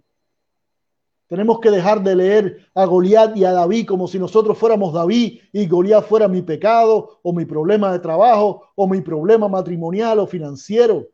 tenemos 1.27 1.59
que 1.59 1.71
dejar 1.71 2.03
de 2.03 2.15
leer 2.15 2.67
a 2.75 2.85
Goliat 2.85 3.35
y 3.35 3.45
a 3.45 3.51
David 3.51 3.87
como 3.87 4.07
si 4.07 4.19
nosotros 4.19 4.57
fuéramos 4.57 4.93
David 4.93 5.39
y 5.51 5.65
Goliat 5.65 6.05
fuera 6.05 6.27
mi 6.27 6.43
pecado 6.43 7.19
o 7.23 7.33
mi 7.33 7.45
problema 7.45 7.91
de 7.91 7.99
trabajo 7.99 8.69
o 8.75 8.87
mi 8.87 9.01
problema 9.01 9.47
matrimonial 9.47 10.19
o 10.19 10.27
financiero. 10.27 11.07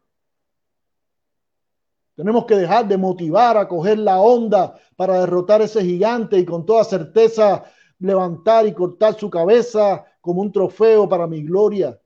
Tenemos 2.16 2.46
que 2.46 2.56
dejar 2.56 2.88
de 2.88 2.98
motivar 2.98 3.58
a 3.58 3.68
coger 3.68 4.00
la 4.00 4.20
onda 4.20 4.76
para 4.96 5.20
derrotar 5.22 5.62
ese 5.62 5.84
gigante 5.84 6.38
y 6.38 6.46
con 6.46 6.66
toda 6.66 6.84
certeza 6.84 7.64
levantar 8.00 8.68
y 8.68 8.74
cortar 8.74 9.14
su 9.18 9.30
cabeza 9.30 10.06
como 10.20 10.42
un 10.42 10.52
trofeo 10.52 11.08
para 11.08 11.28
mi 11.28 11.44
gloria. 11.44 12.00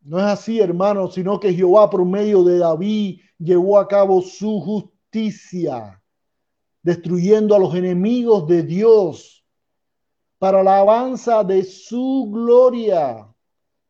No 0.00 0.18
es 0.18 0.24
así, 0.24 0.60
hermano, 0.60 1.10
sino 1.10 1.38
que 1.38 1.54
Jehová 1.54 1.88
por 1.88 2.04
medio 2.04 2.42
de 2.42 2.58
David 2.58 3.20
llevó 3.38 3.78
a 3.78 3.86
cabo 3.86 4.20
su 4.20 4.60
justicia 4.60 6.02
destruyendo 6.82 7.54
a 7.54 7.58
los 7.58 7.74
enemigos 7.74 8.46
de 8.48 8.62
Dios 8.64 9.44
para 10.38 10.62
la 10.62 10.80
alabanza 10.80 11.44
de 11.44 11.62
su 11.62 12.28
gloria, 12.32 13.28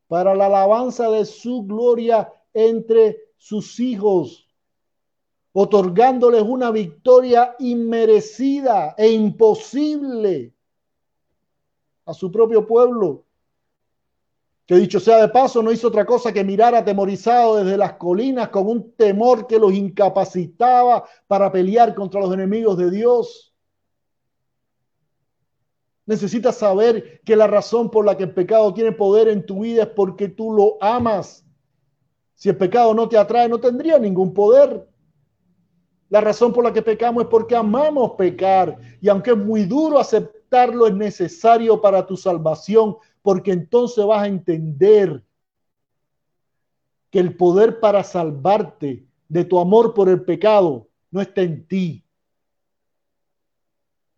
para 0.07 0.35
la 0.35 0.47
alabanza 0.47 1.11
de 1.11 1.25
su 1.25 1.63
gloria 1.63 2.31
entre 2.53 3.22
sus 3.43 3.81
hijos, 3.81 4.49
otorgándoles 5.51 6.43
una 6.43 6.71
victoria 6.71 7.57
inmerecida 7.59 8.95
e 8.97 9.11
imposible 9.11 10.55
a 12.05 12.15
su 12.15 12.31
propio 12.31 12.65
pueblo 12.65 13.25
que 14.65 14.77
dicho 14.77 15.01
sea 15.01 15.17
de 15.17 15.29
paso, 15.29 15.61
no 15.61 15.73
hizo 15.73 15.89
otra 15.89 16.07
cosa 16.07 16.33
que 16.33 16.45
mirar 16.45 16.73
atemorizado 16.77 17.57
desde 17.57 17.77
las 17.77 17.95
colinas 17.95 18.49
con 18.51 18.69
un 18.69 18.93
temor 18.93 19.49
que 19.49 19.59
los 19.59 19.73
incapacitaba 19.73 21.05
para 21.27 21.51
pelear 21.51 21.97
contra 21.97 22.21
los 22.21 22.33
enemigos 22.33 22.79
de 22.79 22.93
Dios. 22.93 23.53
Necesitas 26.07 26.59
saber 26.59 27.21
que 27.25 27.35
la 27.35 27.49
razón 27.49 27.91
por 27.91 28.05
la 28.05 28.17
que 28.17 28.23
el 28.23 28.35
pecado 28.35 28.73
tiene 28.73 28.93
poder 28.93 29.27
en 29.27 29.45
tu 29.45 29.63
vida 29.63 29.83
es 29.83 29.89
porque 29.89 30.29
tú 30.29 30.53
lo 30.53 30.79
amas. 30.81 31.45
Si 32.43 32.49
el 32.49 32.57
pecado 32.57 32.93
no 32.93 33.09
te 33.09 33.17
atrae, 33.17 33.49
no 33.49 33.61
tendría 33.61 34.01
ningún 34.01 34.35
poder. 34.35 34.85
La 36.09 36.21
razón 36.21 36.53
por 36.53 36.65
la 36.65 36.73
que 36.73 36.83
pecamos 36.83 37.23
es 37.23 37.29
porque 37.29 37.55
amamos 37.55 38.15
pecar. 38.19 38.81
Y 39.01 39.09
aunque 39.09 39.31
es 39.31 39.37
muy 39.37 39.65
duro 39.65 40.01
aceptarlo, 40.01 40.89
es 40.89 40.93
necesario 40.93 41.81
para 41.81 42.05
tu 42.05 42.17
salvación 42.17 42.97
porque 43.23 43.53
entonces 43.53 44.05
vas 44.05 44.25
a 44.25 44.27
entender 44.27 45.23
que 47.11 47.21
el 47.21 47.37
poder 47.37 47.79
para 47.79 48.03
salvarte 48.03 49.07
de 49.29 49.45
tu 49.45 49.61
amor 49.61 49.95
por 49.95 50.09
el 50.09 50.25
pecado 50.25 50.89
no 51.13 51.21
está 51.21 51.43
en 51.43 51.65
ti, 51.69 52.05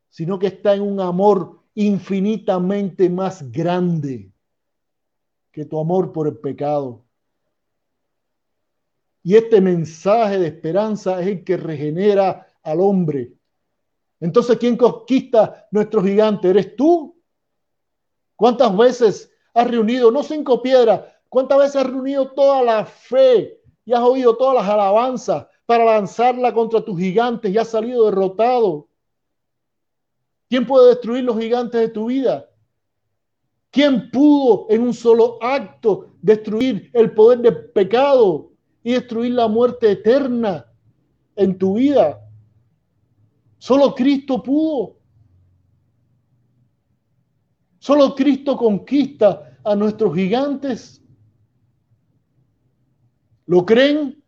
sino 0.09 0.39
que 0.39 0.47
está 0.47 0.75
en 0.75 0.81
un 0.81 0.99
amor 0.99 1.61
infinitamente 1.75 3.11
más 3.11 3.53
grande 3.53 4.33
que 5.53 5.67
tu 5.67 5.79
amor 5.79 6.11
por 6.11 6.27
el 6.27 6.39
pecado. 6.39 7.04
Y 9.25 9.35
este 9.35 9.61
mensaje 9.61 10.39
de 10.39 10.47
esperanza 10.47 11.21
es 11.21 11.27
el 11.27 11.45
que 11.45 11.57
regenera 11.57 12.47
al 12.63 12.79
hombre. 12.81 13.33
Entonces, 14.21 14.57
¿quién 14.59 14.77
conquista 14.77 15.67
nuestro 15.73 16.01
gigante? 16.03 16.51
¿Eres 16.51 16.77
tú 16.77 17.15
¿Cuántas 18.37 18.77
veces 18.77 19.33
has 19.53 19.71
reunido, 19.71 20.11
no 20.11 20.23
cinco 20.23 20.61
piedras, 20.61 21.03
cuántas 21.29 21.59
veces 21.59 21.77
has 21.77 21.87
reunido 21.87 22.31
toda 22.33 22.63
la 22.63 22.85
fe 22.85 23.61
y 23.85 23.93
has 23.93 24.01
oído 24.01 24.37
todas 24.37 24.57
las 24.57 24.69
alabanzas 24.69 25.47
para 25.67 25.85
lanzarla 25.85 26.53
contra 26.53 26.85
tus 26.85 26.99
gigantes 26.99 27.53
y 27.53 27.59
has 27.59 27.69
salido 27.69 28.07
derrotado? 28.07 28.89
¿Quién 30.49 30.67
puede 30.67 30.89
destruir 30.91 31.25
los 31.25 31.39
gigantes 31.39 31.81
de 31.81 31.89
tu 31.89 32.07
vida? 32.07 32.49
¿Quién 33.71 34.11
pudo 34.11 34.67
en 34.69 34.83
un 34.83 34.95
solo 34.95 35.39
acto 35.41 36.11
destruir 36.21 36.91
el 36.93 37.13
poder 37.13 37.39
del 37.39 37.71
pecado 37.71 38.54
y 38.85 38.93
destruir 38.93 39.33
la 39.33 39.49
muerte 39.49 39.91
eterna 39.91 40.67
en 41.35 41.59
tu 41.59 41.75
vida? 41.75 42.21
Solo 43.59 43.95
Cristo 43.95 44.41
pudo. 44.43 44.99
Solo 47.79 48.15
Cristo 48.15 48.57
conquista 48.57 49.59
a 49.65 49.75
nuestros 49.75 50.15
gigantes. 50.15 51.03
¿Lo 53.47 53.65
creen? 53.65 54.23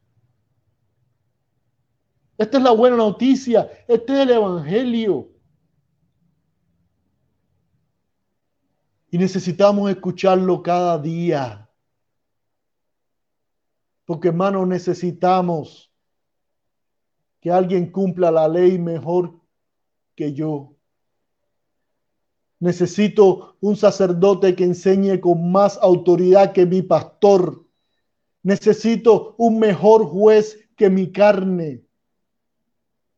Esta 2.38 2.58
es 2.58 2.64
la 2.64 2.72
buena 2.72 2.96
noticia. 2.96 3.70
Este 3.88 4.12
es 4.12 4.18
el 4.20 4.30
Evangelio. 4.30 5.30
Y 9.10 9.18
necesitamos 9.18 9.90
escucharlo 9.90 10.62
cada 10.62 10.98
día. 10.98 11.65
Porque 14.06 14.28
hermanos, 14.28 14.66
necesitamos 14.66 15.92
que 17.40 17.50
alguien 17.50 17.90
cumpla 17.90 18.30
la 18.30 18.48
ley 18.48 18.78
mejor 18.78 19.38
que 20.14 20.32
yo. 20.32 20.76
Necesito 22.58 23.56
un 23.60 23.76
sacerdote 23.76 24.54
que 24.54 24.64
enseñe 24.64 25.20
con 25.20 25.52
más 25.52 25.78
autoridad 25.82 26.52
que 26.52 26.64
mi 26.64 26.82
pastor. 26.82 27.66
Necesito 28.42 29.34
un 29.38 29.58
mejor 29.58 30.06
juez 30.06 30.66
que 30.76 30.88
mi 30.88 31.12
carne. 31.12 31.82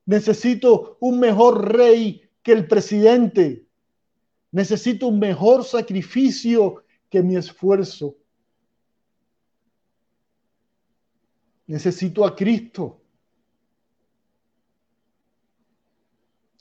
Necesito 0.06 0.96
un 1.00 1.20
mejor 1.20 1.72
rey 1.76 2.22
que 2.42 2.52
el 2.52 2.66
presidente. 2.66 3.66
Necesito 4.50 5.06
un 5.06 5.18
mejor 5.18 5.64
sacrificio 5.64 6.82
que 7.10 7.22
mi 7.22 7.36
esfuerzo. 7.36 8.16
Necesito 11.68 12.24
a 12.24 12.34
Cristo. 12.34 13.02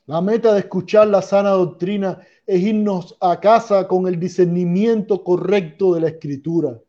La 0.06 0.22
meta 0.22 0.54
de 0.54 0.60
escuchar 0.60 1.08
la 1.08 1.22
sana 1.22 1.52
doctrina 1.52 2.22
es 2.46 2.62
irnos 2.62 3.18
a 3.20 3.40
casa 3.40 3.88
con 3.88 4.08
el 4.08 4.20
discernimiento 4.20 5.24
correcto 5.24 5.94
de 5.94 6.02
la 6.02 6.08
escritura. 6.10 6.80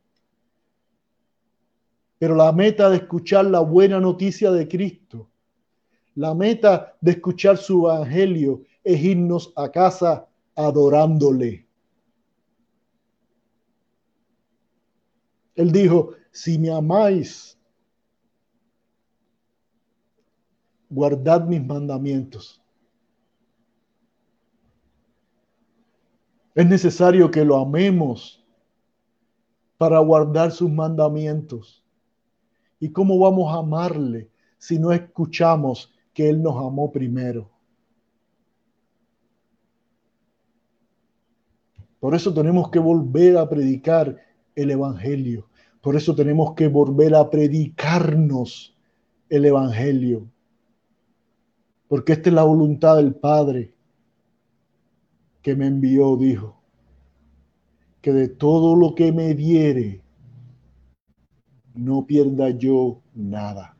Pero 2.18 2.34
la 2.34 2.52
meta 2.52 2.90
de 2.90 2.96
escuchar 2.96 3.46
la 3.46 3.60
buena 3.60 4.00
noticia 4.00 4.50
de 4.50 4.66
Cristo, 4.66 5.30
la 6.16 6.34
meta 6.34 6.96
de 7.00 7.12
escuchar 7.12 7.56
su 7.56 7.88
evangelio 7.88 8.62
es 8.82 9.00
irnos 9.00 9.52
a 9.54 9.70
casa 9.70 10.28
adorándole. 10.56 11.66
Él 15.54 15.70
dijo, 15.70 16.14
si 16.30 16.58
me 16.58 16.70
amáis, 16.70 17.57
guardad 20.90 21.46
mis 21.46 21.64
mandamientos. 21.64 22.62
Es 26.54 26.66
necesario 26.66 27.30
que 27.30 27.44
lo 27.44 27.56
amemos 27.56 28.44
para 29.76 29.98
guardar 30.00 30.50
sus 30.50 30.70
mandamientos. 30.70 31.84
¿Y 32.80 32.90
cómo 32.90 33.18
vamos 33.18 33.54
a 33.54 33.58
amarle 33.58 34.28
si 34.58 34.78
no 34.78 34.92
escuchamos 34.92 35.94
que 36.12 36.28
Él 36.28 36.42
nos 36.42 36.56
amó 36.56 36.90
primero? 36.90 37.50
Por 42.00 42.14
eso 42.14 42.32
tenemos 42.32 42.70
que 42.70 42.78
volver 42.78 43.36
a 43.36 43.48
predicar 43.48 44.16
el 44.54 44.70
Evangelio. 44.70 45.48
Por 45.80 45.96
eso 45.96 46.14
tenemos 46.14 46.54
que 46.54 46.68
volver 46.68 47.14
a 47.14 47.28
predicarnos 47.30 48.76
el 49.28 49.44
Evangelio. 49.44 50.28
Porque 51.88 52.12
esta 52.12 52.28
es 52.28 52.34
la 52.34 52.44
voluntad 52.44 52.96
del 52.96 53.14
Padre 53.14 53.74
que 55.42 55.56
me 55.56 55.66
envió, 55.66 56.16
dijo, 56.16 56.60
que 58.02 58.12
de 58.12 58.28
todo 58.28 58.76
lo 58.76 58.94
que 58.94 59.12
me 59.12 59.34
diere, 59.34 60.02
no 61.74 62.06
pierda 62.06 62.50
yo 62.50 63.00
nada. 63.14 63.77